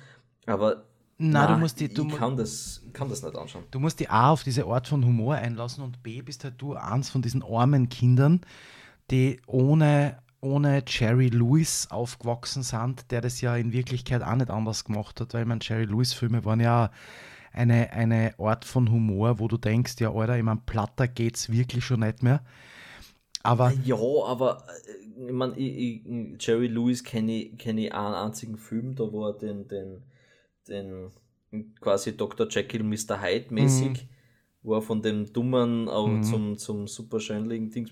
Aber 0.46 0.86
na, 1.22 1.48
du 1.48 1.58
musst 1.58 1.82
die, 1.82 1.94
du 1.94 2.08
ich 2.08 2.16
kann 2.16 2.38
das, 2.38 2.82
kann 2.94 3.10
das 3.10 3.22
nicht 3.22 3.36
anschauen. 3.36 3.66
Du 3.72 3.80
musst 3.82 4.00
die 4.00 4.08
A 4.10 4.32
auf 4.32 4.44
diese 4.44 4.66
Art 4.66 4.88
von 4.88 5.06
Humor 5.06 5.36
einlassen 5.36 5.84
und 5.84 6.02
B 6.02 6.22
bist 6.22 6.46
halt 6.46 6.56
du 6.58 6.76
eins 6.76 7.10
von 7.10 7.22
diesen 7.22 7.44
armen 7.44 7.90
Kindern, 7.90 8.40
die 9.12 9.42
ohne, 9.46 10.20
ohne 10.40 10.82
Jerry 10.88 11.28
Lewis 11.28 11.88
aufgewachsen 11.92 12.64
sind, 12.64 13.12
der 13.12 13.20
das 13.20 13.42
ja 13.42 13.58
in 13.58 13.74
Wirklichkeit 13.74 14.24
auch 14.24 14.36
nicht 14.36 14.50
anders 14.50 14.86
gemacht 14.86 15.20
hat, 15.20 15.34
weil 15.34 15.44
man 15.44 15.60
Jerry 15.62 15.84
Lewis 15.84 16.14
Filme 16.14 16.46
waren 16.46 16.62
ja 16.62 16.90
eine, 17.52 17.92
eine 17.92 18.34
Art 18.40 18.64
von 18.64 18.90
Humor, 18.90 19.40
wo 19.40 19.50
du 19.50 19.58
denkst, 19.58 19.96
ja, 20.00 20.14
Alter, 20.14 20.38
ich 20.38 20.44
meine, 20.44 20.62
platter 20.66 21.10
geht's 21.10 21.52
wirklich 21.52 21.84
schon 21.84 22.00
nicht 22.00 22.24
mehr. 22.24 22.42
Aber 23.44 23.74
ja, 23.84 23.98
aber 24.26 24.64
äh, 24.88 25.28
ich 25.28 25.34
meine, 25.34 25.58
Jerry 26.40 26.68
Lewis 26.68 27.04
kenne 27.04 27.34
ich, 27.34 27.58
kenn 27.58 27.78
ich 27.78 27.94
einen 27.94 28.16
einzigen 28.16 28.58
Film, 28.58 28.96
da 28.96 29.12
wo 29.12 29.28
er 29.28 29.34
den, 29.34 29.68
den 29.68 30.02
den 30.70 31.12
quasi 31.82 32.16
Dr. 32.16 32.48
Jekyll, 32.50 32.84
Mr. 32.84 33.22
Hyde 33.22 33.54
mäßig, 33.54 33.90
mhm. 33.90 34.10
wo 34.62 34.76
er 34.76 34.82
von 34.82 35.02
dem 35.02 35.32
Dummen 35.34 35.90
auch 35.90 36.08
mhm. 36.08 36.24
zum, 36.24 36.58
zum 36.58 36.88
super 36.88 37.20
schönlichen 37.20 37.72
Dings 37.72 37.92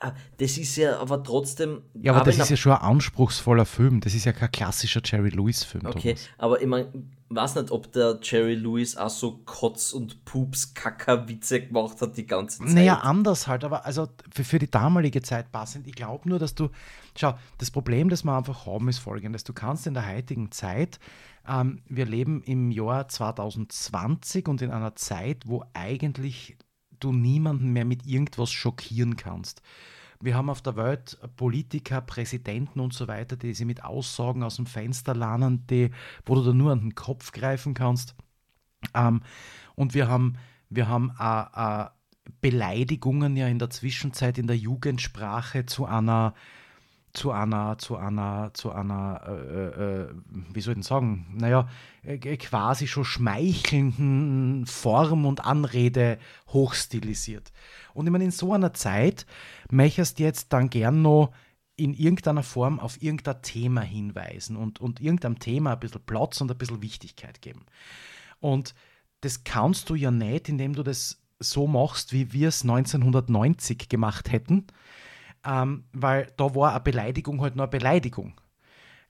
Ah, 0.00 0.12
das 0.36 0.56
ist 0.58 0.76
ja 0.76 1.00
aber 1.00 1.24
trotzdem. 1.24 1.82
Ja, 1.94 2.12
aber, 2.12 2.20
aber 2.20 2.30
das 2.30 2.38
ist 2.38 2.50
ja 2.50 2.56
schon 2.56 2.72
ein 2.72 2.82
anspruchsvoller 2.82 3.64
Film. 3.64 4.00
Das 4.00 4.14
ist 4.14 4.26
ja 4.26 4.32
kein 4.32 4.52
klassischer 4.52 5.00
Jerry 5.04 5.30
Lewis-Film. 5.30 5.86
Okay, 5.86 6.14
Thomas. 6.14 6.28
aber 6.38 6.60
ich 6.62 6.68
meine, 6.68 6.92
weiß 7.30 7.56
nicht, 7.56 7.72
ob 7.72 7.90
der 7.92 8.20
Jerry 8.22 8.54
Lewis 8.54 8.96
auch 8.96 9.10
so 9.10 9.40
Kotz- 9.44 9.92
und 9.92 10.24
Pups-Kacker-Witze 10.24 11.66
gemacht 11.66 12.00
hat 12.00 12.16
die 12.16 12.26
ganze 12.26 12.58
Zeit. 12.58 12.68
Naja, 12.68 12.98
anders 12.98 13.48
halt, 13.48 13.64
aber 13.64 13.86
also 13.86 14.06
für, 14.32 14.44
für 14.44 14.60
die 14.60 14.70
damalige 14.70 15.20
Zeit 15.20 15.50
passend. 15.50 15.88
Ich 15.88 15.94
glaube 15.94 16.28
nur, 16.28 16.38
dass 16.38 16.54
du. 16.54 16.68
Schau, 17.16 17.34
das 17.58 17.72
Problem, 17.72 18.08
das 18.08 18.22
wir 18.22 18.36
einfach 18.36 18.66
haben, 18.66 18.88
ist 18.88 18.98
folgendes: 18.98 19.42
Du 19.42 19.52
kannst 19.52 19.88
in 19.88 19.94
der 19.94 20.08
heutigen 20.08 20.52
Zeit. 20.52 21.00
Ähm, 21.48 21.80
wir 21.88 22.06
leben 22.06 22.42
im 22.42 22.70
Jahr 22.70 23.08
2020 23.08 24.48
und 24.48 24.62
in 24.62 24.70
einer 24.70 24.94
Zeit, 24.96 25.44
wo 25.46 25.64
eigentlich 25.72 26.56
du 27.00 27.12
niemanden 27.12 27.72
mehr 27.72 27.84
mit 27.84 28.06
irgendwas 28.06 28.50
schockieren 28.50 29.16
kannst. 29.16 29.62
Wir 30.20 30.34
haben 30.34 30.50
auf 30.50 30.62
der 30.62 30.76
Welt 30.76 31.16
Politiker, 31.36 32.00
Präsidenten 32.00 32.80
und 32.80 32.92
so 32.92 33.06
weiter, 33.06 33.36
die 33.36 33.54
sie 33.54 33.64
mit 33.64 33.84
Aussagen 33.84 34.42
aus 34.42 34.56
dem 34.56 34.66
Fenster 34.66 35.14
lernen, 35.14 35.64
die, 35.68 35.90
wo 36.26 36.34
du 36.34 36.42
da 36.42 36.52
nur 36.52 36.72
an 36.72 36.80
den 36.80 36.94
Kopf 36.96 37.30
greifen 37.30 37.72
kannst. 37.72 38.16
Ähm, 38.94 39.22
und 39.76 39.94
wir 39.94 40.08
haben, 40.08 40.34
wir 40.70 40.88
haben 40.88 41.12
äh, 41.18 41.84
äh, 41.84 41.86
Beleidigungen 42.40 43.36
ja 43.36 43.46
in 43.46 43.60
der 43.60 43.70
Zwischenzeit 43.70 44.38
in 44.38 44.48
der 44.48 44.56
Jugendsprache 44.56 45.66
zu 45.66 45.86
einer 45.86 46.34
zu 47.12 47.32
einer, 47.32 47.78
zu 47.78 47.96
einer, 47.96 48.50
zu 48.54 48.72
einer, 48.72 49.22
äh, 49.26 49.66
äh, 49.66 50.08
wie 50.52 50.60
soll 50.60 50.72
ich 50.72 50.76
denn 50.76 50.82
sagen, 50.82 51.26
naja, 51.34 51.68
äh, 52.02 52.18
quasi 52.36 52.86
schon 52.86 53.04
schmeichelnden 53.04 54.66
Form 54.66 55.26
und 55.26 55.44
Anrede 55.44 56.18
hochstilisiert. 56.48 57.52
Und 57.94 58.06
ich 58.06 58.12
meine, 58.12 58.24
in 58.24 58.30
so 58.30 58.52
einer 58.52 58.72
Zeit 58.72 59.26
möchtest 59.70 60.18
jetzt 60.18 60.52
dann 60.52 60.70
gern 60.70 61.02
noch 61.02 61.32
in 61.76 61.94
irgendeiner 61.94 62.42
Form 62.42 62.80
auf 62.80 63.00
irgendein 63.00 63.40
Thema 63.42 63.80
hinweisen 63.82 64.56
und, 64.56 64.80
und 64.80 65.00
irgendeinem 65.00 65.38
Thema 65.38 65.74
ein 65.74 65.80
bisschen 65.80 66.04
Platz 66.04 66.40
und 66.40 66.50
ein 66.50 66.58
bisschen 66.58 66.82
Wichtigkeit 66.82 67.40
geben. 67.40 67.66
Und 68.40 68.74
das 69.20 69.44
kannst 69.44 69.88
du 69.88 69.94
ja 69.94 70.10
nicht, 70.10 70.48
indem 70.48 70.74
du 70.74 70.82
das 70.82 71.22
so 71.40 71.66
machst, 71.66 72.12
wie 72.12 72.32
wir 72.32 72.48
es 72.48 72.62
1990 72.62 73.88
gemacht 73.88 74.32
hätten, 74.32 74.66
ähm, 75.48 75.84
weil 75.92 76.30
da 76.36 76.54
war 76.54 76.72
eine 76.72 76.80
Beleidigung 76.80 77.40
halt 77.40 77.56
nur 77.56 77.64
eine 77.64 77.70
Beleidigung. 77.70 78.34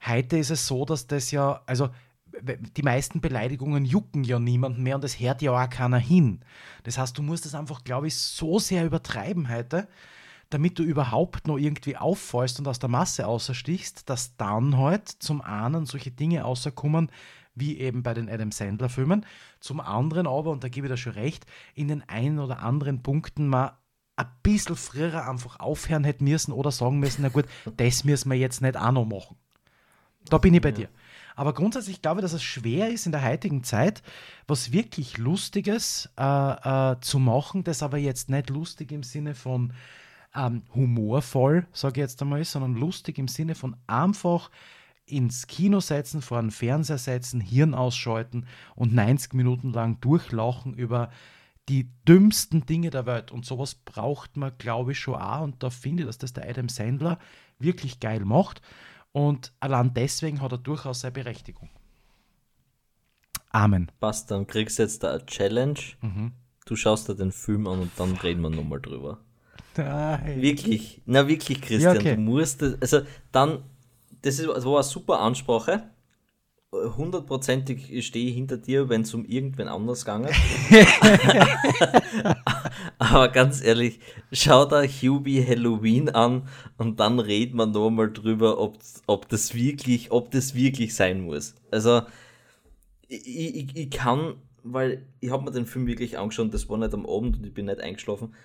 Heute 0.07 0.37
ist 0.37 0.51
es 0.51 0.65
so, 0.65 0.85
dass 0.85 1.05
das 1.05 1.31
ja, 1.31 1.61
also 1.65 1.89
die 2.77 2.83
meisten 2.83 3.19
Beleidigungen 3.19 3.83
jucken 3.83 4.23
ja 4.23 4.39
niemanden 4.39 4.83
mehr 4.83 4.95
und 4.95 5.03
es 5.03 5.19
hört 5.19 5.41
ja 5.41 5.51
auch 5.51 5.69
keiner 5.69 5.97
hin. 5.97 6.39
Das 6.83 6.97
heißt, 6.97 7.17
du 7.17 7.23
musst 7.23 7.45
es 7.45 7.55
einfach, 7.55 7.83
glaube 7.83 8.07
ich, 8.07 8.15
so 8.15 8.59
sehr 8.59 8.85
übertreiben 8.85 9.49
heute, 9.49 9.87
damit 10.49 10.79
du 10.79 10.83
überhaupt 10.83 11.47
noch 11.47 11.57
irgendwie 11.57 11.97
auffallst 11.97 12.59
und 12.59 12.67
aus 12.67 12.79
der 12.79 12.89
Masse 12.89 13.27
außerstichst, 13.27 14.09
dass 14.09 14.37
dann 14.37 14.77
halt 14.77 15.09
zum 15.09 15.41
einen 15.41 15.85
solche 15.85 16.11
Dinge 16.11 16.45
außerkommen, 16.45 17.11
wie 17.55 17.79
eben 17.79 18.03
bei 18.03 18.13
den 18.13 18.29
Adam 18.29 18.51
Sandler-Filmen, 18.51 19.25
zum 19.59 19.81
anderen 19.81 20.27
aber, 20.27 20.51
und 20.51 20.63
da 20.63 20.69
gebe 20.69 20.87
ich 20.87 20.93
dir 20.93 20.97
schon 20.97 21.13
recht, 21.13 21.45
in 21.73 21.89
den 21.89 22.07
einen 22.07 22.39
oder 22.39 22.59
anderen 22.59 23.03
Punkten 23.03 23.47
mal 23.47 23.78
ein 24.19 24.27
bisschen 24.43 24.75
früher 24.75 25.27
einfach 25.27 25.59
aufhören 25.59 26.03
hätte 26.03 26.23
müssen 26.23 26.51
oder 26.51 26.71
sagen 26.71 26.99
müssen, 26.99 27.21
na 27.21 27.29
gut, 27.29 27.45
das 27.77 28.03
müssen 28.03 28.29
wir 28.29 28.37
jetzt 28.37 28.61
nicht 28.61 28.75
auch 28.75 28.91
noch 28.91 29.05
machen. 29.05 29.37
Da 30.25 30.37
bin 30.37 30.53
ich 30.53 30.61
bei 30.61 30.69
ja. 30.69 30.75
dir. 30.75 30.89
Aber 31.37 31.53
grundsätzlich 31.53 32.01
glaube 32.01 32.19
ich, 32.19 32.23
dass 32.23 32.33
es 32.33 32.43
schwer 32.43 32.89
ist 32.89 33.05
in 33.05 33.13
der 33.13 33.23
heutigen 33.23 33.63
Zeit, 33.63 34.03
was 34.45 34.73
wirklich 34.73 35.17
Lustiges 35.17 36.09
äh, 36.19 36.23
äh, 36.23 36.99
zu 36.99 37.17
machen, 37.17 37.63
das 37.63 37.81
aber 37.81 37.97
jetzt 37.97 38.29
nicht 38.29 38.49
lustig 38.49 38.91
im 38.91 39.03
Sinne 39.03 39.35
von 39.35 39.71
ähm, 40.35 40.63
humorvoll, 40.75 41.65
sage 41.71 42.01
ich 42.01 42.03
jetzt 42.03 42.21
einmal, 42.21 42.43
sondern 42.43 42.75
lustig 42.75 43.17
im 43.19 43.29
Sinne 43.29 43.55
von 43.55 43.77
einfach 43.87 44.51
ins 45.05 45.47
Kino 45.47 45.79
setzen, 45.79 46.21
vor 46.21 46.39
einen 46.39 46.51
Fernseher 46.51 46.97
setzen, 46.97 47.39
Hirn 47.39 47.73
ausschalten 47.73 48.45
und 48.75 48.93
90 48.93 49.33
Minuten 49.33 49.71
lang 49.71 49.99
durchlauchen 50.01 50.73
über 50.73 51.09
die 51.69 51.89
dümmsten 52.07 52.65
Dinge 52.65 52.89
der 52.89 53.05
Welt. 53.05 53.31
Und 53.31 53.45
sowas 53.45 53.75
braucht 53.75 54.35
man, 54.35 54.51
glaube 54.57 54.91
ich, 54.93 54.99
schon 54.99 55.15
auch. 55.15 55.43
Und 55.43 55.61
da 55.63 55.69
finde 55.69 56.03
ich, 56.03 56.07
dass 56.07 56.17
das 56.17 56.33
der 56.33 56.49
Adam 56.49 56.67
Sandler 56.67 57.19
wirklich 57.59 57.99
geil 57.99 58.25
macht. 58.25 58.61
Und 59.11 59.53
allein 59.59 59.93
deswegen 59.93 60.41
hat 60.41 60.51
er 60.51 60.57
durchaus 60.57 61.01
seine 61.01 61.13
Berechtigung. 61.13 61.69
Amen. 63.51 63.91
Passt, 63.99 64.29
dann 64.31 64.45
kriegst 64.45 64.77
du 64.79 64.83
jetzt 64.83 65.03
da 65.03 65.11
eine 65.13 65.25
Challenge. 65.25 65.79
Mhm. 66.01 66.33
Du 66.65 66.75
schaust 66.75 67.07
dir 67.07 67.15
den 67.15 67.31
Film 67.31 67.67
an 67.67 67.79
und 67.79 67.91
dann 67.97 68.13
reden 68.17 68.41
wir 68.41 68.49
nochmal 68.49 68.79
drüber. 68.79 69.19
Nein. 69.75 70.41
Wirklich, 70.41 71.01
na 71.05 71.27
wirklich, 71.27 71.61
Christian, 71.61 71.95
ja, 71.95 71.99
okay. 71.99 72.15
du 72.15 72.21
musst, 72.21 72.61
also 72.61 73.01
dann, 73.31 73.63
das, 74.21 74.39
ist, 74.39 74.47
das 74.47 74.65
war 74.65 74.75
eine 74.75 74.83
super 74.83 75.19
Ansprache 75.19 75.89
hundertprozentig 76.71 78.05
stehe 78.05 78.29
ich 78.29 78.35
hinter 78.35 78.57
dir, 78.57 78.89
wenn 78.89 79.01
es 79.01 79.13
um 79.13 79.25
irgendwen 79.25 79.67
anders 79.67 80.05
gegangen. 80.05 80.29
Aber 82.99 83.29
ganz 83.29 83.63
ehrlich, 83.63 83.99
schau 84.31 84.65
da 84.65 84.83
Hubie 84.83 85.43
Halloween 85.45 86.09
an 86.09 86.47
und 86.77 86.99
dann 86.99 87.19
redet 87.19 87.55
man 87.55 87.71
nochmal 87.71 88.11
drüber, 88.11 88.59
ob, 88.59 88.77
ob 89.07 89.27
das 89.29 89.55
wirklich, 89.55 90.11
ob 90.11 90.31
das 90.31 90.53
wirklich 90.53 90.95
sein 90.95 91.21
muss. 91.21 91.55
Also 91.71 92.03
ich, 93.07 93.55
ich, 93.55 93.75
ich 93.75 93.89
kann, 93.89 94.35
weil 94.63 95.07
ich 95.21 95.31
habe 95.31 95.45
mir 95.45 95.51
den 95.51 95.65
Film 95.65 95.87
wirklich 95.87 96.19
angeschaut, 96.19 96.53
das 96.53 96.69
war 96.69 96.77
nicht 96.77 96.93
am 96.93 97.07
Abend 97.07 97.37
und 97.37 97.45
ich 97.45 97.53
bin 97.53 97.65
nicht 97.65 97.81
eingeschlafen, 97.81 98.35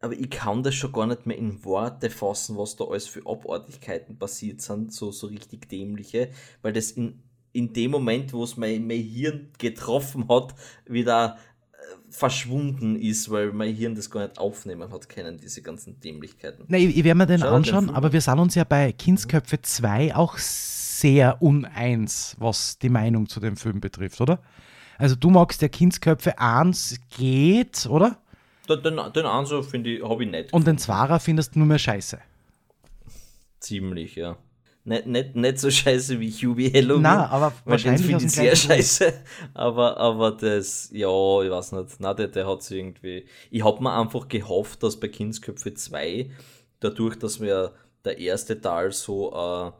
aber 0.00 0.12
ich 0.12 0.28
kann 0.28 0.62
das 0.62 0.74
schon 0.74 0.92
gar 0.92 1.06
nicht 1.06 1.24
mehr 1.26 1.38
in 1.38 1.64
Worte 1.64 2.10
fassen, 2.10 2.58
was 2.58 2.76
da 2.76 2.84
alles 2.84 3.06
für 3.06 3.24
Abartigkeiten 3.24 4.18
passiert 4.18 4.60
sind, 4.60 4.92
so, 4.92 5.10
so 5.10 5.28
richtig 5.28 5.70
dämliche, 5.70 6.30
weil 6.60 6.72
das 6.74 6.90
in 6.90 7.22
in 7.52 7.72
dem 7.72 7.90
Moment, 7.90 8.32
wo 8.32 8.44
es 8.44 8.56
mein, 8.56 8.86
mein 8.86 9.00
Hirn 9.00 9.48
getroffen 9.58 10.28
hat, 10.28 10.54
wieder 10.86 11.36
äh, 11.72 11.76
verschwunden 12.10 12.96
ist, 12.96 13.30
weil 13.30 13.52
mein 13.52 13.74
Hirn 13.74 13.94
das 13.94 14.10
gar 14.10 14.22
nicht 14.22 14.38
aufnehmen 14.38 14.92
hat 14.92 15.08
können, 15.08 15.38
diese 15.38 15.62
ganzen 15.62 16.00
Dämlichkeiten. 16.00 16.64
Na, 16.68 16.78
ich, 16.78 16.96
ich 16.96 17.04
werde 17.04 17.18
mir 17.18 17.26
den 17.26 17.40
Schau 17.40 17.54
anschauen, 17.54 17.86
den 17.88 17.94
aber 17.94 18.12
wir 18.12 18.20
sind 18.20 18.38
uns 18.38 18.54
ja 18.54 18.64
bei 18.64 18.92
Kindsköpfe 18.92 19.60
2 19.60 20.14
auch 20.14 20.38
sehr 20.38 21.42
uneins, 21.42 22.36
was 22.38 22.78
die 22.78 22.88
Meinung 22.88 23.28
zu 23.28 23.40
dem 23.40 23.56
Film 23.56 23.80
betrifft, 23.80 24.20
oder? 24.20 24.40
Also 24.98 25.16
du 25.16 25.30
magst 25.30 25.60
der 25.60 25.68
Kindsköpfe 25.68 26.38
1 26.38 27.00
geht, 27.16 27.86
oder? 27.86 28.18
Den, 28.68 28.82
den, 28.82 29.12
den 29.12 29.26
Ansatz 29.26 29.66
finde 29.66 29.90
ich, 29.90 30.02
habe 30.02 30.24
ich 30.24 30.30
nicht. 30.30 30.52
Und 30.52 30.66
den 30.66 30.78
Zwarer 30.78 31.18
findest 31.18 31.54
du 31.54 31.58
nur 31.58 31.66
mehr 31.66 31.78
scheiße. 31.78 32.18
Ziemlich, 33.58 34.14
ja. 34.14 34.36
Nicht, 34.84 35.06
nicht, 35.06 35.36
nicht 35.36 35.58
so 35.60 35.70
scheiße 35.70 36.18
wie 36.18 36.30
Hubie 36.30 36.72
Halloween. 36.72 37.02
Nein, 37.02 37.18
aber 37.18 37.52
wahrscheinlich 37.64 38.04
finde 38.04 38.24
ich 38.24 38.32
sehr 38.32 38.56
scheiße. 38.56 39.12
Aber, 39.54 39.96
aber 39.96 40.32
das, 40.32 40.90
ja, 40.92 41.08
ich 41.42 41.50
weiß 41.50 41.72
nicht. 41.72 42.00
Nein, 42.00 42.16
der, 42.16 42.28
der 42.28 42.46
hat 42.48 42.68
irgendwie. 42.70 43.24
Ich 43.50 43.64
habe 43.64 43.82
mir 43.82 43.96
einfach 43.96 44.26
gehofft, 44.26 44.82
dass 44.82 44.98
bei 44.98 45.06
Kindsköpfe 45.06 45.74
2, 45.74 46.30
dadurch, 46.80 47.16
dass 47.16 47.38
mir 47.38 47.72
der 48.04 48.18
erste 48.18 48.60
Teil 48.60 48.90
so 48.90 49.32
äh, 49.32 49.70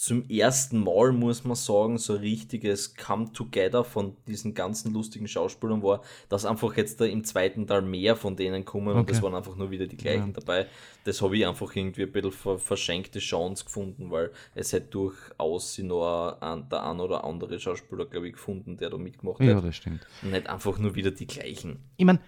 zum 0.00 0.26
ersten 0.30 0.82
Mal, 0.82 1.12
muss 1.12 1.44
man 1.44 1.56
sagen, 1.56 1.98
so 1.98 2.14
ein 2.14 2.20
richtiges 2.20 2.94
Come-Together 2.94 3.84
von 3.84 4.16
diesen 4.26 4.54
ganzen 4.54 4.94
lustigen 4.94 5.28
Schauspielern 5.28 5.82
war, 5.82 6.00
dass 6.30 6.46
einfach 6.46 6.74
jetzt 6.78 7.02
da 7.02 7.04
im 7.04 7.22
zweiten 7.22 7.66
Teil 7.66 7.82
mehr 7.82 8.16
von 8.16 8.34
denen 8.34 8.64
kommen 8.64 8.88
okay. 8.88 8.98
und 8.98 9.10
das 9.10 9.20
waren 9.20 9.34
einfach 9.34 9.56
nur 9.56 9.70
wieder 9.70 9.86
die 9.86 9.98
gleichen 9.98 10.28
ja. 10.28 10.40
dabei. 10.40 10.66
Das 11.04 11.20
habe 11.20 11.36
ich 11.36 11.46
einfach 11.46 11.76
irgendwie 11.76 12.04
ein 12.04 12.12
bisschen 12.12 12.32
ver 12.32 12.58
verschenkte 12.58 13.18
Chance 13.18 13.66
gefunden, 13.66 14.10
weil 14.10 14.30
es 14.54 14.72
hätte 14.72 14.86
durchaus 14.86 15.76
noch 15.76 16.38
ein, 16.40 16.66
der 16.70 16.82
ein 16.82 16.98
oder 16.98 17.22
andere 17.24 17.60
Schauspieler, 17.60 18.06
glaube 18.06 18.28
ich, 18.28 18.32
gefunden, 18.32 18.78
der 18.78 18.88
da 18.88 18.96
mitgemacht 18.96 19.40
hat. 19.40 19.46
Ja, 19.46 19.60
das 19.60 19.76
stimmt. 19.76 20.06
Und 20.22 20.30
nicht 20.30 20.48
einfach 20.48 20.78
nur 20.78 20.94
wieder 20.94 21.10
die 21.10 21.26
gleichen. 21.26 21.78
Ich 21.98 22.06
meine, 22.06 22.20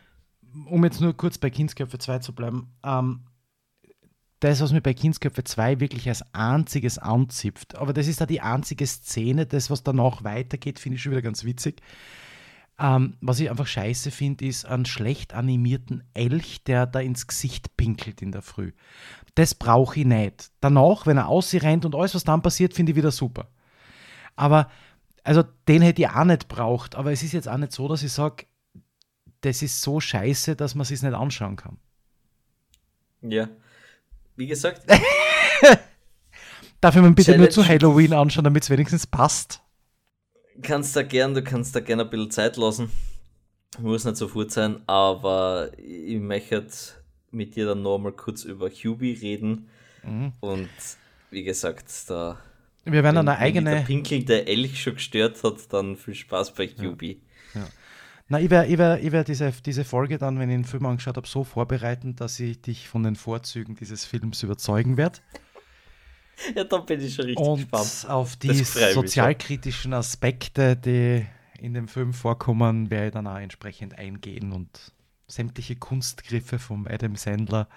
um 0.67 0.85
jetzt 0.85 1.01
nur 1.01 1.15
kurz 1.15 1.39
bei 1.39 1.49
Kindsköpfe 1.49 1.97
2 1.97 2.19
zu 2.19 2.35
bleiben, 2.35 2.71
ähm, 2.85 3.21
das, 4.43 4.61
was 4.61 4.73
mir 4.73 4.81
bei 4.81 4.93
Kindsköpfe 4.93 5.45
2 5.45 5.79
wirklich 5.79 6.09
als 6.09 6.25
einziges 6.35 6.99
anzipft. 6.99 7.77
Aber 7.77 7.93
das 7.93 8.09
ist 8.09 8.21
da 8.21 8.27
die 8.27 8.41
einzige 8.41 8.87
Szene, 8.87 9.47
das, 9.47 9.71
was 9.71 9.85
danach 9.85 10.25
weitergeht, 10.25 10.81
finde 10.81 10.97
ich 10.97 11.03
schon 11.03 11.13
wieder 11.13 11.23
ganz 11.23 11.45
witzig. 11.45 11.81
Ähm, 12.79 13.17
was 13.21 13.39
ich 13.39 13.51
einfach 13.51 13.69
scheiße 13.69 14.11
finde, 14.11 14.47
ist 14.47 14.65
einen 14.65 14.85
schlecht 14.85 15.33
animierten 15.33 16.03
Elch, 16.13 16.65
der 16.65 16.87
da 16.87 16.99
ins 16.99 17.29
Gesicht 17.29 17.77
pinkelt 17.77 18.21
in 18.21 18.33
der 18.33 18.43
Früh. 18.43 18.73
Das 19.37 19.55
brauche 19.55 20.01
ich 20.01 20.07
nicht. 20.07 20.51
Danach, 20.61 21.07
wenn 21.07 21.19
er 21.19 21.29
rennt 21.29 21.85
und 21.85 21.95
alles, 21.95 22.17
was 22.17 22.25
dann 22.25 22.43
passiert, 22.43 22.75
finde 22.75 22.93
ich 22.93 22.97
wieder 22.97 23.13
super. 23.13 23.49
Aber, 24.35 24.69
also 25.23 25.45
den 25.69 25.83
hätte 25.83 26.03
ich 26.03 26.09
auch 26.09 26.25
nicht 26.25 26.49
braucht. 26.49 26.97
Aber 26.97 27.13
es 27.13 27.23
ist 27.23 27.33
jetzt 27.33 27.49
auch 27.49 27.59
nicht 27.59 27.73
so, 27.73 27.87
dass 27.87 28.03
ich 28.03 28.13
sage, 28.13 28.47
das 29.43 29.63
ist 29.63 29.83
so 29.83 30.01
scheiße, 30.01 30.57
dass 30.57 30.75
man 30.75 30.83
es 30.83 30.89
sich 30.89 31.03
nicht 31.03 31.15
anschauen 31.15 31.55
kann. 31.55 31.79
Ja, 33.21 33.49
wie 34.37 34.47
gesagt. 34.47 34.83
Darf 36.81 36.97
ich 36.97 37.03
mir 37.03 37.11
bitte 37.11 37.27
Challenge. 37.27 37.45
nur 37.45 37.51
zu 37.51 37.67
Halloween 37.67 38.13
anschauen, 38.13 38.45
damit 38.45 38.65
es 38.65 38.71
wenigstens 38.71 39.07
passt? 39.07 39.61
Kannst 40.63 40.97
da 40.97 41.03
gern, 41.03 41.35
du 41.35 41.43
kannst 41.43 41.77
da 41.77 41.81
gerne 41.81 42.03
ein 42.03 42.11
bisschen 42.11 42.31
Zeit 42.31 42.57
lassen. 42.57 42.91
Muss 43.79 44.05
nicht 44.05 44.17
sofort 44.17 44.51
sein, 44.51 44.83
aber 44.87 45.71
ich 45.79 46.19
möchte 46.19 46.67
mit 47.31 47.57
dir 47.57 47.67
dann 47.67 47.83
nochmal 47.83 48.13
kurz 48.13 48.45
über 48.45 48.69
Hubie 48.69 49.13
reden. 49.13 49.69
Mhm. 50.03 50.33
Und 50.41 50.69
wie 51.31 51.45
gesagt, 51.45 51.87
da. 52.09 52.39
Wir 52.85 53.05
werden 53.05 53.19
eine 53.19 53.39
eigene. 53.39 53.71
Wenn 53.71 53.77
der 53.79 53.85
Pinkel 53.85 54.25
der 54.25 54.49
Elch 54.49 54.83
schon 54.83 54.95
gestört 54.95 55.43
hat, 55.43 55.73
dann 55.73 55.97
viel 55.97 56.15
Spaß 56.15 56.53
bei 56.55 56.67
Hubie. 56.67 57.13
Ja. 57.13 57.32
Na, 58.29 58.41
ich 58.41 58.51
werde 58.51 58.69
ich 58.69 58.79
werd, 58.79 59.03
ich 59.03 59.13
werd 59.13 59.29
diese, 59.29 59.53
diese 59.65 59.85
Folge 59.85 60.19
dann, 60.19 60.39
wenn 60.39 60.49
ich 60.49 60.57
den 60.57 60.65
Film 60.65 60.87
angeschaut 60.87 61.17
habe, 61.17 61.27
so 61.27 61.45
vorbereiten, 61.45 62.17
dass 62.17 62.41
ich 62.41 62.61
dich 62.63 62.89
von 62.89 63.03
den 63.03 63.17
Vorzügen 63.17 63.77
dieses 63.77 64.05
Films 64.05 64.43
überzeugen 64.43 64.97
werde. 64.97 65.19
Ja, 66.57 66.65
da 66.65 66.79
bin 66.79 67.01
ich 67.01 67.15
schon 67.15 67.27
richtig 67.27 67.47
Und 67.47 67.71
gespannt. 67.71 68.07
auf 68.09 68.37
die 68.37 68.53
sozialkritischen 68.55 69.93
Aspekte, 69.93 70.75
die 70.75 71.25
in 71.61 71.75
dem 71.75 71.87
Film 71.87 72.13
vorkommen, 72.15 72.91
werde 72.91 73.07
ich 73.09 73.13
dann 73.13 73.27
auch 73.29 73.37
entsprechend 73.39 73.97
eingehen 73.97 74.51
und 74.51 74.93
sämtliche 75.29 75.77
Kunstgriffe 75.77 76.59
vom 76.59 76.89
Adam 76.89 77.15
Sandler 77.17 77.69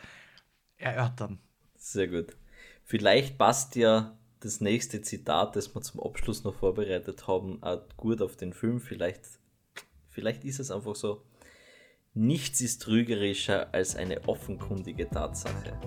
erörtern. 0.77 1.37
Sehr 1.77 2.07
gut. 2.07 2.35
Vielleicht 2.83 3.37
passt 3.37 3.75
ja 3.75 4.17
das 4.39 4.61
nächste 4.61 5.01
Zitat, 5.01 5.55
das 5.55 5.75
wir 5.75 5.81
zum 5.81 6.01
Abschluss 6.01 6.43
noch 6.43 6.55
vorbereitet 6.55 7.27
haben, 7.27 7.61
auch 7.61 7.81
gut 7.97 8.21
auf 8.21 8.35
den 8.35 8.53
Film. 8.53 8.79
Vielleicht, 8.79 9.21
Vielleicht 10.15 10.45
ist 10.45 10.61
es 10.61 10.71
einfach 10.71 10.95
so, 10.95 11.23
nichts 12.13 12.61
ist 12.61 12.81
trügerischer 12.81 13.73
als 13.73 13.97
eine 13.97 14.25
offenkundige 14.29 15.09
Tatsache. 15.09 15.77